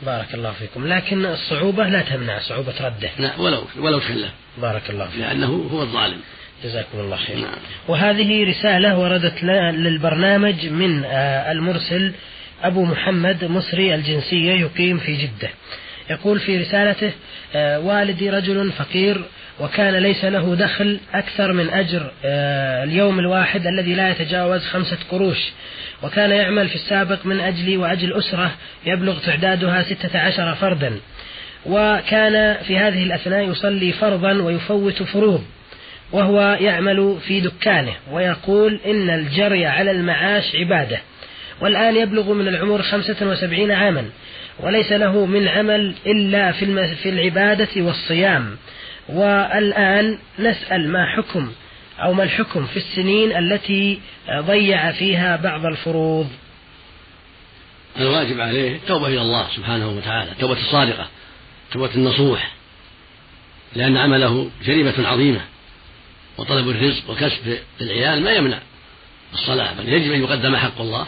بارك 0.02 0.34
الله 0.34 0.52
فيكم. 0.52 0.88
لكن 0.88 1.26
الصعوبة 1.26 1.88
لا 1.88 2.02
تمنع 2.02 2.40
صعوبة 2.40 2.74
رده. 2.82 3.10
لا 3.20 3.40
ولو 3.40 3.64
ولو 3.80 4.00
تخلف. 4.00 4.32
بارك 4.58 4.90
الله 4.90 5.08
فيكم. 5.08 5.22
لأنه 5.22 5.70
هو 5.72 5.82
الظالم. 5.82 6.22
جزاكم 6.64 7.00
الله 7.00 7.18
خير. 7.18 7.38
نعم. 7.38 7.56
وهذه 7.88 8.50
رسالة 8.50 9.00
وردت 9.00 9.44
للبرنامج 9.44 10.68
من 10.68 11.04
آه، 11.06 11.52
المرسل 11.52 12.14
أبو 12.64 12.86
محمد 12.86 13.46
مصري 13.46 13.96
الجنسية 13.96 14.54
يقيم 14.54 14.98
في 14.98 15.16
جدة. 15.16 15.50
يقول 16.10 16.40
في 16.40 16.58
رسالته 16.58 17.12
آه، 17.56 17.80
والدي 17.80 18.30
رجل 18.30 18.72
فقير 18.72 19.22
وكان 19.60 19.96
ليس 19.96 20.26
له 20.26 20.56
دخل 20.56 21.00
أكثر 21.14 21.54
من 21.54 21.70
أجر 21.70 22.12
آه، 22.26 22.84
اليوم 22.84 23.20
الواحد 23.20 23.68
الذي 23.68 23.96
لا 23.96 24.10
يتجاوز 24.10 24.66
خمسة 24.66 24.98
قروش. 25.12 25.52
وكان 26.04 26.32
يعمل 26.32 26.70
في 26.70 26.76
السابق 26.76 27.26
من 27.26 27.40
أجلي 27.40 27.78
وأجل 27.78 28.14
أسرة 28.14 28.52
يبلغ 28.86 29.20
تعدادها 29.20 29.84
ستة 29.84 30.20
عشر 30.20 30.56
فردا. 30.56 31.00
وكان 31.66 32.58
في 32.64 32.78
هذه 32.78 33.04
الأثناء 33.04 33.50
يصلي 33.50 33.92
فرضا 33.92 34.34
ويفوت 34.34 35.04
فروض. 35.04 35.44
وهو 36.14 36.58
يعمل 36.62 37.18
في 37.28 37.40
دكانه 37.40 37.94
ويقول 38.12 38.80
إن 38.86 39.10
الجري 39.10 39.66
على 39.66 39.92
المعاش 39.92 40.56
عبادة 40.56 41.02
والآن 41.62 41.96
يبلغ 41.96 42.34
من 42.34 42.48
العمر 42.48 42.82
خمسة 42.82 43.16
وسبعين 43.22 43.72
عاما 43.72 44.10
وليس 44.60 44.92
له 44.92 45.26
من 45.26 45.48
عمل 45.48 45.96
إلا 46.06 46.52
في, 46.52 46.96
في 46.96 47.10
العبادة 47.10 47.70
والصيام. 47.78 48.58
والآن 49.10 50.18
نسأل 50.40 50.90
ما 50.90 51.06
حكم 51.06 51.52
أو 52.00 52.14
ما 52.14 52.24
الحكم 52.24 52.66
في 52.66 52.78
السنين 52.78 53.38
التي 53.38 54.00
ضيع 54.32 54.92
فيها 54.92 55.36
بعض 55.36 55.66
الفروض؟ 55.66 56.28
الواجب 58.00 58.40
عليه 58.40 58.76
التوبة 58.76 59.08
إلى 59.08 59.22
الله 59.22 59.48
سبحانه 59.56 59.90
وتعالى 59.90 60.32
التوبة 60.32 60.54
الصادقة 60.54 61.08
توبة 61.72 61.90
النصوح 61.96 62.52
لأن 63.76 63.98
عمله 63.98 64.50
جريمة 64.66 64.94
عظيمة. 65.08 65.42
وطلب 66.38 66.70
الرزق 66.70 67.10
وكسب 67.10 67.60
العيال 67.82 68.24
ما 68.24 68.32
يمنع 68.32 68.60
الصلاة 69.34 69.74
بل 69.74 69.90
يجب 69.90 70.12
أن 70.12 70.24
يقدم 70.24 70.56
حق 70.56 70.82
الله 70.82 71.08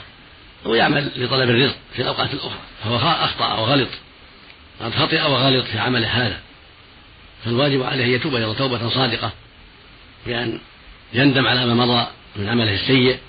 ويعمل 0.66 1.12
لطلب 1.16 1.50
الرزق 1.50 1.76
في 1.94 2.02
الأوقات 2.02 2.34
الأخرى. 2.34 2.60
فهو 2.84 2.98
أخطأ 2.98 3.54
وغلط 3.54 3.90
قد 4.82 4.96
خطئ 4.96 5.22
وغلط 5.22 5.66
في 5.66 5.80
عمله 5.80 6.08
هذا. 6.08 6.40
فالواجب 7.46 7.84
عليه 7.84 8.06
أن 8.06 8.10
يتوب 8.10 8.36
إلى 8.36 8.56
توبة 8.56 8.90
صادقة 8.90 9.32
بأن 10.26 10.60
يندم 11.14 11.48
على 11.48 11.66
ما 11.66 11.86
مضى 11.86 12.08
من 12.36 12.50
عمله 12.50 12.74
السيء 12.74 13.20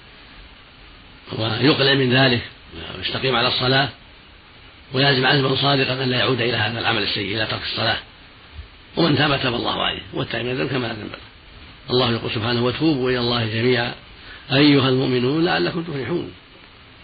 ويقلع 1.33 1.95
من 1.95 2.13
ذلك 2.13 2.43
ويستقيم 2.99 3.37
على 3.37 3.49
الصلاة. 3.49 3.89
ويلزم 4.93 5.27
عزما 5.27 5.57
صادقا 5.57 6.05
أن 6.05 6.11
لا 6.11 6.19
يعود 6.19 6.41
إلى 6.41 6.57
هذا 6.57 6.81
العمل 6.81 7.03
السيء 7.03 7.37
إلى 7.37 7.47
ترك 7.47 7.63
الصلاة. 7.63 7.99
ومن 8.97 9.17
تاب 9.17 9.43
تاب 9.43 9.55
الله 9.55 9.83
عليه 9.83 10.03
والتائب 10.13 10.47
من 10.47 10.69
كما 10.69 10.89
ذنب 10.89 11.13
له 11.13 11.36
الله 11.91 12.13
يقول 12.13 12.31
سبحانه 12.31 12.65
وتوبوا 12.65 13.11
إلى 13.11 13.19
الله 13.19 13.47
جميعا. 13.47 13.95
أيها 14.53 14.89
المؤمنون 14.89 15.45
لعلكم 15.45 15.83
تفلحون. 15.83 16.33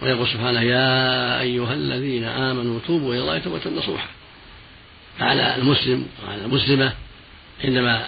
ويقول 0.02 0.28
سبحانه 0.28 0.60
يا 0.60 1.40
أيها 1.40 1.74
الذين 1.74 2.24
آمنوا 2.24 2.80
توبوا 2.86 3.14
إلى 3.14 3.22
الله 3.22 3.38
توبة 3.38 3.60
نصوحا 3.78 4.06
على 5.20 5.56
المسلم 5.56 6.06
وعلى 6.24 6.44
المسلمة 6.44 6.92
عندما 7.64 8.06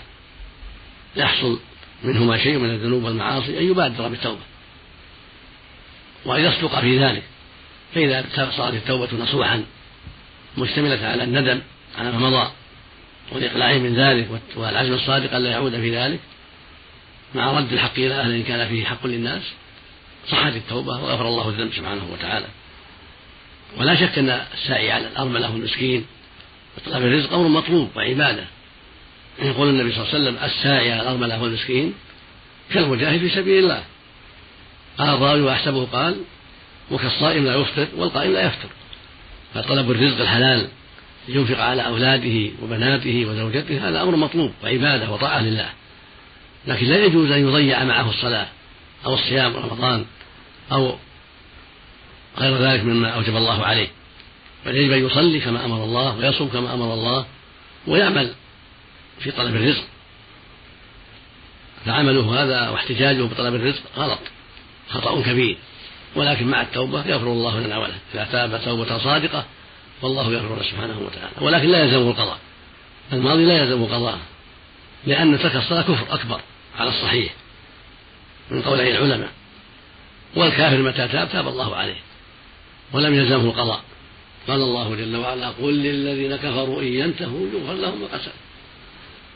يحصل 1.17 1.59
منهما 2.05 2.39
شيء 2.39 2.59
من 2.59 2.71
الذنوب 2.71 3.05
والمعاصي 3.05 3.59
أن 3.59 3.71
يبادر 3.71 4.09
بالتوبة. 4.09 4.41
وأن 6.25 6.45
يصدق 6.45 6.81
في 6.81 6.99
ذلك 6.99 7.23
فإذا 7.95 8.25
صارت 8.57 8.75
التوبة 8.75 9.09
نصوحا 9.23 9.65
مشتملة 10.59 11.07
على 11.07 11.25
الندم 11.25 11.61
على 11.99 12.13
ما 12.13 12.19
مضى 12.19 12.51
والإقلاع 13.33 13.79
من 13.79 13.95
ذلك 13.95 14.29
والعزم 14.57 14.93
الصادق 14.93 15.37
ألا 15.37 15.51
يعود 15.51 15.73
في 15.73 15.97
ذلك 15.97 16.21
مع 17.35 17.59
رد 17.59 17.73
الحق 17.73 17.99
إلى 17.99 18.15
أهله 18.15 18.37
إن 18.37 18.43
كان 18.43 18.69
فيه 18.69 18.85
حق 18.85 19.07
للناس 19.07 19.43
صحت 20.29 20.53
التوبة 20.53 20.93
وغفر 20.93 21.29
الله 21.29 21.49
الذنب 21.49 21.73
سبحانه 21.73 22.13
وتعالى. 22.13 22.47
ولا 23.77 23.95
شك 23.95 24.19
أن 24.19 24.41
السعي 24.55 24.91
على 24.91 25.07
الأرملة 25.09 25.53
والمسكين 25.53 26.07
طلب 26.87 27.05
الرزق 27.05 27.33
أمر 27.33 27.49
مطلوب 27.49 27.91
وعبادة. 27.97 28.45
يقول 29.43 29.69
النبي 29.69 29.93
صلى 29.93 30.03
الله 30.03 30.15
عليه 30.15 30.25
وسلم 30.25 30.45
الساعي 30.45 30.93
على 30.93 31.03
الأرملة 31.03 31.43
والمسكين 31.43 31.95
كالمجاهد 32.75 33.21
في 33.21 33.29
سبيل 33.29 33.65
الله. 33.65 33.83
قال 34.99 35.09
الراوي 35.09 35.43
وأحسبه 35.43 35.85
قال 35.85 36.17
وكالصائم 36.91 37.45
لا 37.45 37.55
يفطر 37.55 37.89
والقائم 37.97 38.33
لا 38.33 38.47
يفطر. 38.47 38.69
فطلب 39.55 39.91
الرزق 39.91 40.21
الحلال 40.21 40.69
لينفق 41.29 41.61
على 41.61 41.87
أولاده 41.87 42.51
وبناته 42.63 43.27
وزوجته 43.27 43.89
هذا 43.89 44.03
أمر 44.03 44.17
مطلوب 44.17 44.53
وعبادة 44.65 45.11
وطاعة 45.11 45.43
لله. 45.43 45.71
لكن 46.67 46.87
لا 46.87 47.05
يجوز 47.05 47.31
أن 47.31 47.49
يضيع 47.49 47.85
معه 47.85 48.11
الصلاة 48.11 48.47
أو 49.07 49.15
الصيام 49.15 49.57
رمضان 49.57 50.05
أو 50.73 50.97
غير 52.39 52.57
ذلك 52.57 52.85
مما 52.85 53.09
أوجب 53.09 53.37
الله 53.37 53.65
عليه. 53.65 53.89
بل 54.67 54.77
يجب 54.77 54.93
أن 54.93 55.07
يصلي 55.07 55.41
كما 55.41 55.65
أمر 55.65 55.85
الله 55.85 56.17
ويصوم 56.17 56.49
كما 56.49 56.75
أمر 56.75 56.95
الله 56.95 57.27
ويعمل 57.87 58.35
في 59.21 59.31
طلب 59.31 59.57
الرزق. 59.57 59.85
فعمله 61.85 62.43
هذا 62.43 62.69
واحتجاجه 62.69 63.23
بطلب 63.23 63.55
الرزق 63.55 63.83
غلط 63.97 64.19
خطأ 64.91 65.23
كبير. 65.23 65.57
ولكن 66.17 66.47
مع 66.47 66.63
التوبة 66.63 67.07
يغفر 67.07 67.27
الله 67.27 67.61
لنا 67.61 67.79
وله. 67.79 67.95
إذا 68.15 68.29
تاب 68.33 68.61
توبة 68.65 68.99
صادقة 68.99 69.45
والله 70.03 70.33
يغفر 70.33 70.63
سبحانه 70.63 70.99
وتعالى. 70.99 71.47
ولكن 71.47 71.69
لا 71.69 71.85
يلزمه 71.85 72.11
القضاء. 72.11 72.39
الماضي 73.13 73.45
لا 73.45 73.59
يلزمه 73.59 73.87
قضاء 73.87 74.19
لأن 75.07 75.39
ترك 75.39 75.57
الصلاة 75.57 75.83
كفر 75.83 76.15
أكبر. 76.15 76.41
على 76.79 76.91
الصحيح 76.91 77.35
من 78.51 78.63
قولي 78.63 78.91
العلماء. 78.91 79.31
والكافر 80.37 80.79
متى 80.79 81.09
تاب؟ 81.09 81.29
تاب 81.33 81.49
الله 81.49 81.77
عليه 81.77 81.97
ولم 82.93 83.15
يلزمه 83.15 83.45
القضاء. 83.45 83.81
قال 84.49 84.63
الله 84.63 84.95
جل 84.95 85.17
وعلا 85.17 85.49
قل 85.49 85.75
للذين 85.75 86.37
كفروا 86.37 86.83
إن 86.83 86.87
ينتهوا 86.87 87.47
يغفر 87.55 87.75
لهم 87.75 88.01
ما 88.01 88.07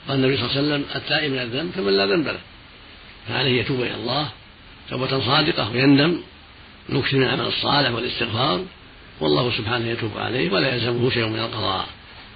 قال 0.09 0.17
النبي 0.19 0.37
صلى 0.37 0.47
الله 0.47 0.57
عليه 0.57 0.69
وسلم 0.69 0.85
التائب 0.95 1.33
من 1.33 1.39
الذنب 1.39 1.73
كمن 1.75 1.93
لا 1.93 2.07
ذنب 2.07 2.27
له. 2.27 2.41
فعليه 3.29 3.61
يتوب 3.61 3.81
إلى 3.81 3.95
الله 3.95 4.29
توبة 4.91 5.27
صادقة 5.27 5.71
ويندم 5.71 6.21
نكثر 6.89 7.17
من 7.17 7.23
العمل 7.23 7.47
الصالح 7.47 7.91
والإستغفار 7.91 8.65
والله 9.21 9.53
سبحانه 9.59 9.89
يتوب 9.89 10.11
عليه 10.19 10.53
ولا 10.53 10.75
يلزمه 10.75 11.11
شيء 11.11 11.27
من 11.27 11.39
القضاء. 11.39 11.87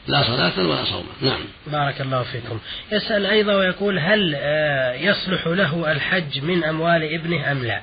لا 0.07 0.23
صلاة 0.23 0.69
ولا 0.69 0.85
صوما 0.85 1.12
نعم. 1.21 1.41
بارك 1.67 2.01
الله 2.01 2.23
فيكم. 2.23 2.59
يسأل 2.93 3.27
أيضا 3.27 3.55
ويقول 3.55 3.99
هل 3.99 4.35
آه، 4.37 4.95
يصلح 4.95 5.47
له 5.47 5.93
الحج 5.93 6.41
من 6.41 6.65
أموال 6.65 7.15
ابنه 7.15 7.53
أم 7.53 7.65
لا؟ 7.65 7.81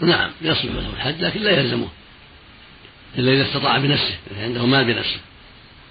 نعم 0.00 0.30
يصلح 0.42 0.64
له 0.64 0.90
الحج 0.96 1.20
لكن 1.20 1.40
لا 1.40 1.50
يلزمه. 1.50 1.88
إلا 3.18 3.32
إذا 3.32 3.42
استطاع 3.42 3.78
بنفسه 3.78 4.18
يعني 4.32 4.44
عنده 4.44 4.66
مال 4.66 4.84
بنفسه. 4.84 5.20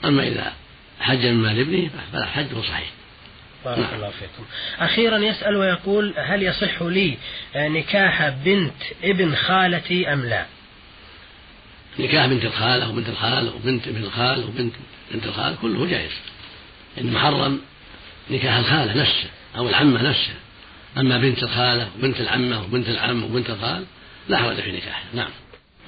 أما 0.06 0.24
إذا 0.24 0.54
حج 1.00 1.26
من 1.26 1.34
مال 1.42 1.60
ابنه 1.60 1.90
فلا 2.14 2.26
حجه 2.26 2.62
صحيح. 2.62 2.90
بارك 3.66 3.80
نعم. 3.80 3.94
الله 3.94 4.10
فيكم. 4.10 4.46
أخيرا 4.80 5.18
يسأل 5.18 5.56
ويقول 5.56 6.14
هل 6.18 6.44
يصح 6.44 6.82
لي 6.82 7.18
نكاح 7.56 8.30
بنت 8.30 8.84
ابن 9.04 9.36
خالتي 9.36 10.14
أم 10.14 10.26
لا؟ 10.26 10.46
نكاح 12.00 12.26
بنت 12.26 12.46
الخالة 12.46 12.90
وبنت 12.90 13.10
الخال 13.10 13.50
وبنت 13.56 13.88
ابن 13.88 14.04
الخال 14.04 14.44
وبنت 14.44 14.74
بنت 15.12 15.26
الخال 15.26 15.56
كله 15.62 15.86
جائز. 15.86 16.12
إن 17.02 17.14
محرم 17.14 17.60
نكاح 18.32 18.56
الخالة 18.56 19.02
نفسه 19.02 19.30
أو 19.58 19.70
العمة 19.70 20.02
نفسها 20.02 20.36
أما 20.98 21.18
بنت 21.18 21.44
الخالة 21.44 21.90
وبنت 21.98 22.20
العمة 22.22 22.64
وبنت 22.64 22.90
العم 22.90 23.24
وبنت 23.24 23.50
الخال 23.50 23.86
لا 24.30 24.38
حرج 24.38 24.56
في 24.56 24.72
نكاحها. 24.72 25.04
نعم. 25.14 25.30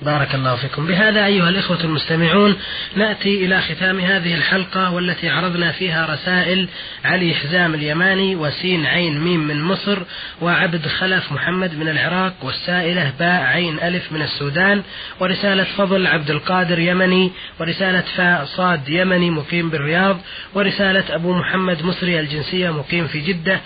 بارك 0.02 0.36
الله 0.36 0.56
فيكم. 0.56 0.88
بهذا 0.88 1.26
أيها 1.26 1.50
الإخوة 1.50 1.84
المستمعون 1.84 2.56
نأتي 2.96 3.46
إلى 3.46 3.62
ختام 3.62 4.00
هذه 4.00 4.36
الحلقة 4.36 4.92
والتي 4.94 5.30
عرضنا 5.30 5.72
فيها 5.72 6.06
رسائل 6.06 6.68
علي 7.06 7.34
حزام 7.34 7.74
اليماني 7.74 8.36
وسين 8.36 8.86
عين 8.86 9.20
ميم 9.20 9.48
من 9.48 9.62
مصر 9.62 9.98
وعبد 10.42 10.88
خلف 10.88 11.32
محمد 11.32 11.76
من 11.76 11.88
العراق 11.88 12.34
والسائلة 12.42 13.14
باء 13.20 13.42
عين 13.42 13.80
ألف 13.80 14.12
من 14.12 14.22
السودان 14.22 14.84
ورسالة 15.20 15.64
فضل 15.64 16.08
عبد 16.08 16.30
القادر 16.30 16.80
يمني 16.80 17.32
ورسالة 17.60 18.04
فاء 18.16 18.46
صاد 18.46 18.90
يمني 18.90 19.30
مقيم 19.30 19.70
بالرياض 19.70 20.18
ورسالة 20.54 21.16
أبو 21.16 21.34
محمد 21.34 21.84
مصري 21.84 22.20
الجنسية 22.20 22.70
مقيم 22.70 23.08
في 23.08 23.20
جدة. 23.20 23.60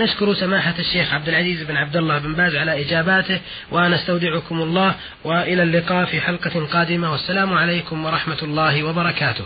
نشكر 0.00 0.34
سماحة 0.34 0.74
الشيخ 0.78 1.14
عبد 1.14 1.28
العزيز 1.28 1.62
بن 1.62 1.76
عبد 1.76 1.96
الله 1.96 2.18
بن 2.18 2.34
باز 2.34 2.56
على 2.56 2.82
إجاباته 2.82 3.40
ونستودعكم 3.72 4.62
الله 4.62 4.94
وإلى 5.24 5.62
اللقاء 5.62 6.04
في 6.04 6.20
حلقة 6.20 6.66
قادمة 6.66 7.12
والسلام 7.12 7.52
عليكم 7.52 8.04
ورحمة 8.04 8.38
الله 8.42 8.82
وبركاته. 8.84 9.44